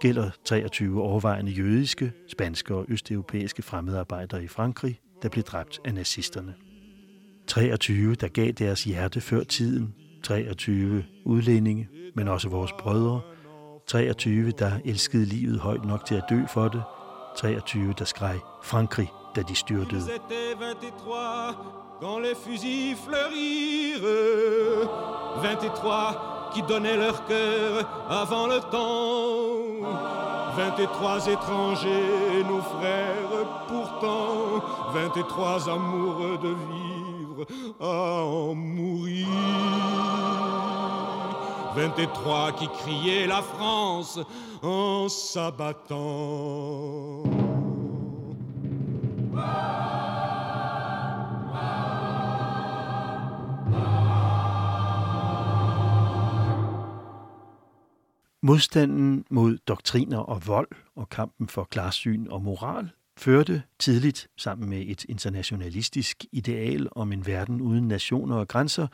gælder 0.00 0.30
23 0.44 1.02
overvejende 1.02 1.52
jødiske, 1.52 2.12
spanske 2.28 2.74
og 2.74 2.84
østeuropæiske 2.88 3.62
fremmedarbejdere 3.62 4.44
i 4.44 4.48
Frankrig, 4.48 5.00
der 5.22 5.28
blev 5.28 5.44
dræbt 5.44 5.80
af 5.84 5.94
nazisterne. 5.94 6.54
23, 7.46 8.14
der 8.14 8.28
gav 8.28 8.50
deres 8.50 8.84
hjerte 8.84 9.20
før 9.20 9.44
tiden, 9.44 9.94
23 10.22 11.04
udlændinge, 11.24 11.88
men 12.14 12.28
også 12.28 12.48
vores 12.48 12.72
brødre, 12.78 13.20
23, 13.90 14.52
der 14.52 14.70
elskede 14.84 15.24
livet 15.24 15.60
højt 15.60 15.84
nok 15.84 16.04
til 16.04 16.14
at 16.14 16.24
dø 16.30 16.40
for 16.48 16.68
det. 16.68 16.82
23, 17.36 17.94
der 17.98 18.04
skreg 18.04 18.38
Frankrig, 18.62 19.12
da 19.36 19.42
de 19.42 19.54
styrtede. 19.54 20.02
Quand 22.00 22.20
les 22.22 22.36
fusils 22.44 22.96
fleurirent, 23.04 24.88
23 25.42 26.50
qui 26.54 26.62
donnaient 26.62 26.96
leur 26.96 27.18
cœur 27.26 27.72
avant 28.22 28.46
le 28.46 28.60
temps. 28.74 29.84
23 30.56 31.28
étrangers, 31.28 32.44
nos 32.50 32.62
frères, 32.62 33.44
pourtant, 33.68 34.62
23 34.94 35.68
amoureux 35.68 36.38
de 36.42 36.52
vivre 36.70 37.44
à 37.80 38.24
en 38.24 38.54
mourir. 38.54 39.26
23 41.74 42.52
qui 42.52 42.66
criaient 42.66 43.26
la 43.26 43.42
France 43.42 44.18
en 44.62 45.08
s'abattant. 45.08 46.60
Modstanden 58.42 59.24
mod 59.30 59.58
doktriner 59.68 60.18
og 60.18 60.46
vold 60.46 60.68
og 60.96 61.08
kampen 61.08 61.48
for 61.48 61.64
klarsyn 61.64 62.26
og 62.26 62.42
moral 62.42 62.90
førte 63.16 63.62
tidligt 63.78 64.28
sammen 64.36 64.70
med 64.70 64.82
et 64.86 65.04
internationalistisk 65.04 66.24
ideal 66.32 66.88
om 66.92 67.12
en 67.12 67.26
verden 67.26 67.60
uden 67.60 67.88
nationer 67.88 68.36
og 68.36 68.48
grænser 68.48 68.86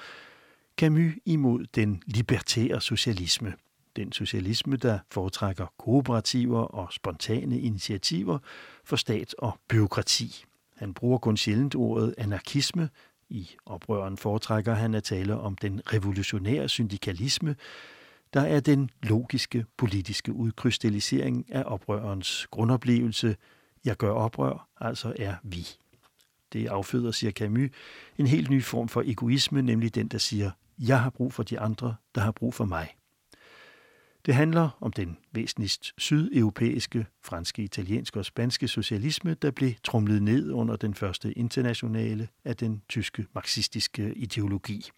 Camus 0.76 1.12
imod 1.24 1.64
den 1.74 2.02
libertære 2.06 2.80
socialisme, 2.80 3.54
den 3.96 4.12
socialisme, 4.12 4.76
der 4.76 4.98
foretrækker 5.10 5.66
kooperativer 5.78 6.60
og 6.60 6.92
spontane 6.92 7.60
initiativer 7.60 8.38
for 8.84 8.96
stat 8.96 9.34
og 9.38 9.58
byråkrati. 9.68 10.44
Han 10.76 10.94
bruger 10.94 11.18
kun 11.18 11.36
sjældent 11.36 11.74
ordet 11.74 12.14
anarkisme. 12.18 12.88
I 13.28 13.50
oprøren 13.66 14.16
foretrækker 14.16 14.74
han 14.74 14.94
at 14.94 15.04
tale 15.04 15.36
om 15.36 15.56
den 15.56 15.80
revolutionære 15.92 16.68
syndikalisme, 16.68 17.56
der 18.34 18.40
er 18.40 18.60
den 18.60 18.90
logiske 19.02 19.64
politiske 19.76 20.32
udkrystallisering 20.32 21.46
af 21.54 21.62
oprørens 21.66 22.46
grundoplevelse. 22.50 23.36
Jeg 23.84 23.96
gør 23.96 24.10
oprør, 24.10 24.68
altså 24.80 25.12
er 25.18 25.34
vi. 25.42 25.66
Det 26.52 26.66
afføder, 26.66 27.10
siger 27.10 27.30
Camus, 27.30 27.70
en 28.18 28.26
helt 28.26 28.50
ny 28.50 28.62
form 28.62 28.88
for 28.88 29.02
egoisme, 29.06 29.62
nemlig 29.62 29.94
den, 29.94 30.08
der 30.08 30.18
siger, 30.18 30.50
jeg 30.78 31.00
har 31.00 31.10
brug 31.10 31.32
for 31.32 31.42
de 31.42 31.60
andre, 31.60 31.96
der 32.14 32.20
har 32.20 32.32
brug 32.32 32.54
for 32.54 32.64
mig. 32.64 32.96
Det 34.26 34.34
handler 34.34 34.78
om 34.80 34.92
den 34.92 35.18
væsentligst 35.32 35.92
sydeuropæiske, 35.98 37.06
franske, 37.24 37.62
italienske 37.62 38.18
og 38.18 38.24
spanske 38.24 38.68
socialisme, 38.68 39.34
der 39.34 39.50
blev 39.50 39.72
trumlet 39.84 40.22
ned 40.22 40.50
under 40.52 40.76
den 40.76 40.94
første 40.94 41.32
internationale 41.32 42.28
af 42.44 42.56
den 42.56 42.82
tyske 42.88 43.26
marxistiske 43.34 44.14
ideologi. 44.14 44.90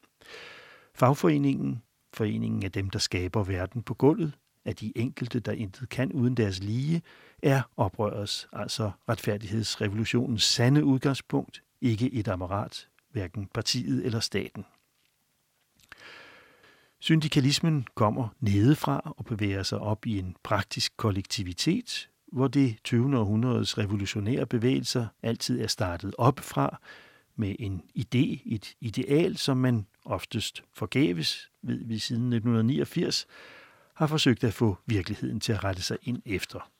Fagforeningen, 0.94 1.82
foreningen 2.14 2.62
af 2.64 2.72
dem, 2.72 2.90
der 2.90 2.98
skaber 2.98 3.44
verden 3.44 3.82
på 3.82 3.94
gulvet, 3.94 4.32
af 4.64 4.76
de 4.76 4.92
enkelte, 4.96 5.40
der 5.40 5.52
intet 5.52 5.88
kan 5.88 6.12
uden 6.12 6.34
deres 6.34 6.62
lige, 6.62 7.02
er 7.42 7.62
oprørets, 7.76 8.48
altså 8.52 8.90
retfærdighedsrevolutionens 9.08 10.42
sande 10.42 10.84
udgangspunkt, 10.84 11.62
ikke 11.80 12.12
et 12.12 12.28
apparat, 12.28 12.88
hverken 13.10 13.46
partiet 13.54 14.06
eller 14.06 14.20
staten. 14.20 14.64
Syndikalismen 17.00 17.86
kommer 17.94 18.28
nedefra 18.40 19.14
og 19.16 19.24
bevæger 19.24 19.62
sig 19.62 19.78
op 19.78 20.06
i 20.06 20.18
en 20.18 20.36
praktisk 20.42 20.96
kollektivitet, 20.96 22.08
hvor 22.32 22.48
det 22.48 22.76
20. 22.84 23.18
århundredes 23.18 23.78
revolutionære 23.78 24.46
bevægelser 24.46 25.06
altid 25.22 25.60
er 25.60 25.66
startet 25.66 26.14
op 26.18 26.40
fra 26.40 26.80
med 27.36 27.56
en 27.58 27.82
idé, 27.98 28.42
et 28.46 28.74
ideal, 28.80 29.36
som 29.36 29.56
man 29.56 29.86
oftest 30.04 30.62
forgæves, 30.74 31.50
ved 31.62 31.84
vi 31.84 31.98
siden 31.98 32.32
1989, 32.32 33.26
har 33.94 34.06
forsøgt 34.06 34.44
at 34.44 34.54
få 34.54 34.78
virkeligheden 34.86 35.40
til 35.40 35.52
at 35.52 35.64
rette 35.64 35.82
sig 35.82 35.96
ind 36.02 36.22
efter. 36.26 36.70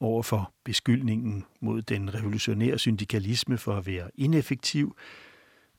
Overfor 0.00 0.52
beskyldningen 0.64 1.44
mod 1.60 1.82
den 1.82 2.14
revolutionære 2.14 2.78
syndikalisme 2.78 3.58
for 3.58 3.76
at 3.76 3.86
være 3.86 4.10
ineffektiv, 4.14 4.96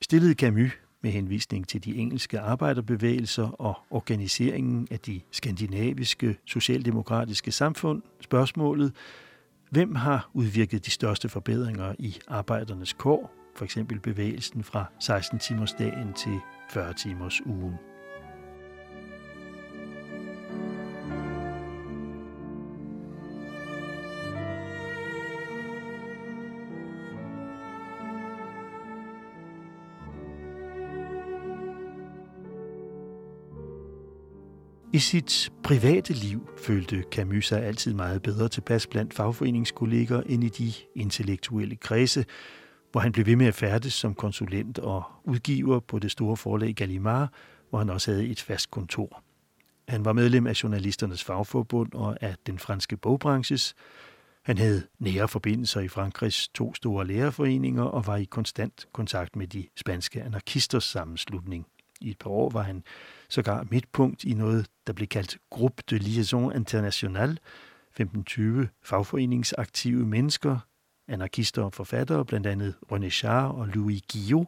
stillede 0.01 0.33
Camus 0.33 0.71
med 1.03 1.11
henvisning 1.11 1.67
til 1.67 1.85
de 1.85 1.95
engelske 1.95 2.39
arbejderbevægelser 2.39 3.47
og 3.47 3.77
organiseringen 3.89 4.87
af 4.91 4.99
de 4.99 5.21
skandinaviske 5.31 6.37
socialdemokratiske 6.45 7.51
samfund 7.51 8.01
spørgsmålet, 8.21 8.93
hvem 9.69 9.95
har 9.95 10.29
udvirket 10.33 10.85
de 10.85 10.91
største 10.91 11.29
forbedringer 11.29 11.95
i 11.99 12.17
arbejdernes 12.27 12.93
kår, 12.93 13.33
for 13.55 13.65
eksempel 13.65 13.99
bevægelsen 13.99 14.63
fra 14.63 14.85
16 14.99 15.39
timers 15.39 15.73
dagen 15.73 16.13
til 16.13 16.39
40 16.69 16.93
timers 16.93 17.41
ugen. 17.45 17.92
I 34.93 34.99
sit 34.99 35.51
private 35.63 36.13
liv 36.13 36.49
følte 36.57 37.03
Camus 37.11 37.47
sig 37.47 37.63
altid 37.63 37.93
meget 37.93 38.21
bedre 38.21 38.49
tilpas 38.49 38.87
blandt 38.87 39.13
fagforeningskolleger 39.13 40.21
end 40.21 40.43
i 40.43 40.49
de 40.49 40.73
intellektuelle 40.95 41.75
kredse, 41.75 42.25
hvor 42.91 43.01
han 43.01 43.11
blev 43.11 43.25
ved 43.25 43.35
med 43.35 43.45
at 43.45 43.53
færdes 43.53 43.93
som 43.93 44.15
konsulent 44.15 44.79
og 44.79 45.03
udgiver 45.23 45.79
på 45.79 45.99
det 45.99 46.11
store 46.11 46.37
forlag 46.37 46.75
Gallimard, 46.75 47.29
hvor 47.69 47.79
han 47.79 47.89
også 47.89 48.11
havde 48.11 48.27
et 48.27 48.41
fast 48.41 48.71
kontor. 48.71 49.23
Han 49.87 50.05
var 50.05 50.13
medlem 50.13 50.47
af 50.47 50.63
Journalisternes 50.63 51.23
Fagforbund 51.23 51.93
og 51.93 52.17
af 52.21 52.35
den 52.47 52.59
franske 52.59 52.97
bogbranches. 52.97 53.75
Han 54.43 54.57
havde 54.57 54.83
nære 54.99 55.27
forbindelser 55.27 55.81
i 55.81 55.87
Frankrigs 55.87 56.47
to 56.47 56.73
store 56.73 57.07
lærerforeninger 57.07 57.83
og 57.83 58.07
var 58.07 58.15
i 58.17 58.23
konstant 58.23 58.85
kontakt 58.93 59.35
med 59.35 59.47
de 59.47 59.65
spanske 59.75 60.21
anarkisters 60.21 60.83
sammenslutning. 60.83 61.65
I 62.03 62.09
et 62.09 62.17
par 62.17 62.29
år 62.29 62.49
var 62.49 62.61
han 62.61 62.83
sågar 63.29 63.67
midtpunkt 63.71 64.23
i 64.23 64.33
noget, 64.33 64.67
der 64.87 64.93
blev 64.93 65.07
kaldt 65.07 65.37
Groupe 65.49 65.83
de 65.89 65.97
Liaison 65.97 66.55
Internationale, 66.55 67.37
1520 67.89 68.69
fagforeningsaktive 68.83 70.05
mennesker, 70.05 70.59
anarkister 71.07 71.63
og 71.63 71.73
forfattere, 71.73 72.25
blandt 72.25 72.47
andet 72.47 72.75
René 72.91 73.09
Char 73.09 73.47
og 73.47 73.67
Louis 73.67 74.01
Guillot, 74.11 74.47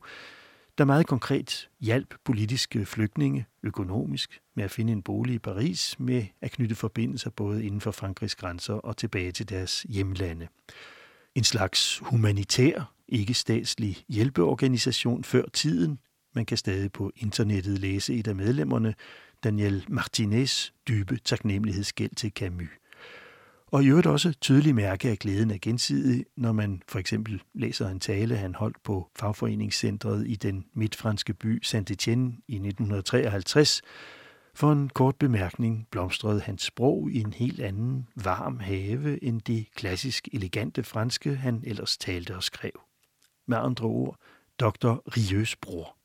der 0.77 0.85
meget 0.85 1.07
konkret 1.07 1.69
hjalp 1.79 2.15
politiske 2.25 2.85
flygtninge 2.85 3.45
økonomisk 3.63 4.39
med 4.55 4.63
at 4.63 4.71
finde 4.71 4.93
en 4.93 5.01
bolig 5.01 5.35
i 5.35 5.39
Paris, 5.39 5.99
med 5.99 6.25
at 6.41 6.51
knytte 6.51 6.75
forbindelser 6.75 7.29
både 7.29 7.65
inden 7.65 7.81
for 7.81 7.91
Frankrigs 7.91 8.35
grænser 8.35 8.73
og 8.73 8.97
tilbage 8.97 9.31
til 9.31 9.49
deres 9.49 9.85
hjemlande. 9.89 10.47
En 11.35 11.43
slags 11.43 11.99
humanitær, 11.99 12.93
ikke-statslig 13.07 13.97
hjælpeorganisation 14.09 15.23
før 15.23 15.43
tiden, 15.53 15.99
man 16.35 16.45
kan 16.45 16.57
stadig 16.57 16.91
på 16.91 17.11
internettet 17.15 17.79
læse 17.79 18.15
et 18.15 18.27
af 18.27 18.35
medlemmerne, 18.35 18.95
Daniel 19.43 19.85
Martinez, 19.89 20.69
dybe 20.87 21.19
taknemmelighedsgæld 21.25 22.15
til 22.15 22.31
Camus. 22.31 22.69
Og 23.67 23.83
i 23.83 23.87
øvrigt 23.87 24.07
også 24.07 24.33
tydelig 24.41 24.75
mærke 24.75 25.09
af 25.09 25.19
glæden 25.19 25.51
af 25.51 25.61
gensidig, 25.61 26.25
når 26.37 26.51
man 26.51 26.81
for 26.87 26.99
eksempel 26.99 27.41
læser 27.53 27.89
en 27.89 27.99
tale, 27.99 28.37
han 28.37 28.55
holdt 28.55 28.83
på 28.83 29.09
fagforeningscentret 29.19 30.27
i 30.27 30.35
den 30.35 30.65
midtfranske 30.73 31.33
by 31.33 31.63
Saint-Étienne 31.65 32.43
i 32.47 32.55
1953. 32.55 33.81
For 34.53 34.71
en 34.71 34.89
kort 34.89 35.15
bemærkning 35.15 35.87
blomstrede 35.91 36.41
hans 36.41 36.63
sprog 36.63 37.11
i 37.11 37.19
en 37.21 37.33
helt 37.33 37.59
anden 37.59 38.07
varm 38.15 38.59
have 38.59 39.23
end 39.23 39.41
det 39.41 39.65
klassisk 39.75 40.27
elegante 40.33 40.83
franske, 40.83 41.35
han 41.35 41.63
ellers 41.65 41.97
talte 41.97 42.35
og 42.35 42.43
skrev. 42.43 42.81
Med 43.47 43.57
andre 43.57 43.85
ord, 43.85 44.17
Dr. 44.59 44.93
Rieus 45.17 45.55
bror. 45.55 45.97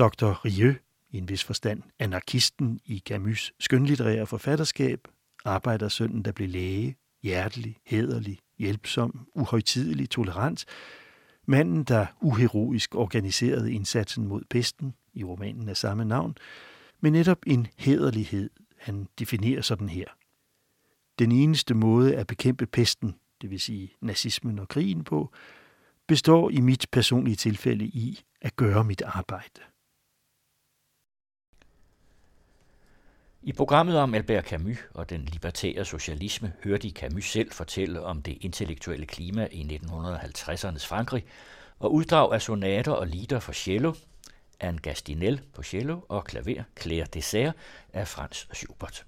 Dr. 0.00 0.44
Rieu, 0.44 0.74
i 1.10 1.18
en 1.18 1.28
vis 1.28 1.44
forstand 1.44 1.82
anarkisten 1.98 2.80
i 2.84 3.02
Camus' 3.10 3.50
skønlitterære 3.60 4.26
forfatterskab, 4.26 5.08
arbejdersønnen, 5.44 6.24
der 6.24 6.32
blev 6.32 6.48
læge, 6.48 6.96
hjertelig, 7.22 7.76
hederlig, 7.86 8.38
hjælpsom, 8.58 9.26
uhøjtidelig, 9.34 10.10
tolerant, 10.10 10.64
manden, 11.46 11.84
der 11.84 12.06
uheroisk 12.20 12.94
organiserede 12.94 13.72
indsatsen 13.72 14.26
mod 14.28 14.42
pesten 14.50 14.94
i 15.14 15.24
romanen 15.24 15.68
af 15.68 15.76
samme 15.76 16.04
navn, 16.04 16.36
men 17.00 17.12
netop 17.12 17.38
en 17.46 17.66
hederlighed, 17.76 18.50
han 18.78 19.08
definerer 19.18 19.62
sådan 19.62 19.88
her. 19.88 20.06
Den 21.18 21.32
eneste 21.32 21.74
måde 21.74 22.16
at 22.16 22.26
bekæmpe 22.26 22.66
pesten, 22.66 23.14
det 23.42 23.50
vil 23.50 23.60
sige 23.60 23.92
nazismen 24.00 24.58
og 24.58 24.68
krigen 24.68 25.04
på, 25.04 25.32
består 26.06 26.50
i 26.50 26.60
mit 26.60 26.86
personlige 26.92 27.36
tilfælde 27.36 27.84
i 27.84 28.20
at 28.40 28.56
gøre 28.56 28.84
mit 28.84 29.02
arbejde. 29.02 29.60
I 33.42 33.52
programmet 33.52 33.98
om 33.98 34.14
Albert 34.14 34.44
Camus 34.44 34.78
og 34.94 35.10
den 35.10 35.24
libertære 35.24 35.84
socialisme 35.84 36.52
hørte 36.64 36.88
I 36.88 36.90
Camus 36.90 37.30
selv 37.30 37.52
fortælle 37.52 38.02
om 38.02 38.22
det 38.22 38.38
intellektuelle 38.40 39.06
klima 39.06 39.48
i 39.52 39.80
1950'ernes 39.82 40.86
Frankrig 40.86 41.24
og 41.78 41.94
uddrag 41.94 42.32
af 42.32 42.42
sonater 42.42 42.92
og 42.92 43.06
lieder 43.06 43.40
for 43.40 43.52
cello, 43.52 43.94
Anne 44.60 44.78
Gastinel 44.78 45.40
på 45.54 45.62
cello 45.62 46.00
og 46.08 46.24
klaver 46.24 46.62
Claire 46.80 47.06
Dessert 47.14 47.54
af 47.92 48.08
Franz 48.08 48.46
Schubert. 48.52 49.06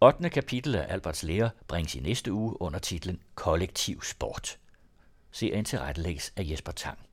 8. 0.00 0.30
kapitel 0.30 0.74
af 0.74 0.92
Alberts 0.92 1.22
lære 1.22 1.50
bringes 1.68 1.94
i 1.94 2.00
næste 2.00 2.32
uge 2.32 2.62
under 2.62 2.78
titlen 2.78 3.22
Kollektiv 3.34 4.02
sport. 4.02 4.58
Serien 5.30 5.64
tilrettelægges 5.64 6.32
af 6.36 6.42
Jesper 6.50 6.72
Tang. 6.72 7.05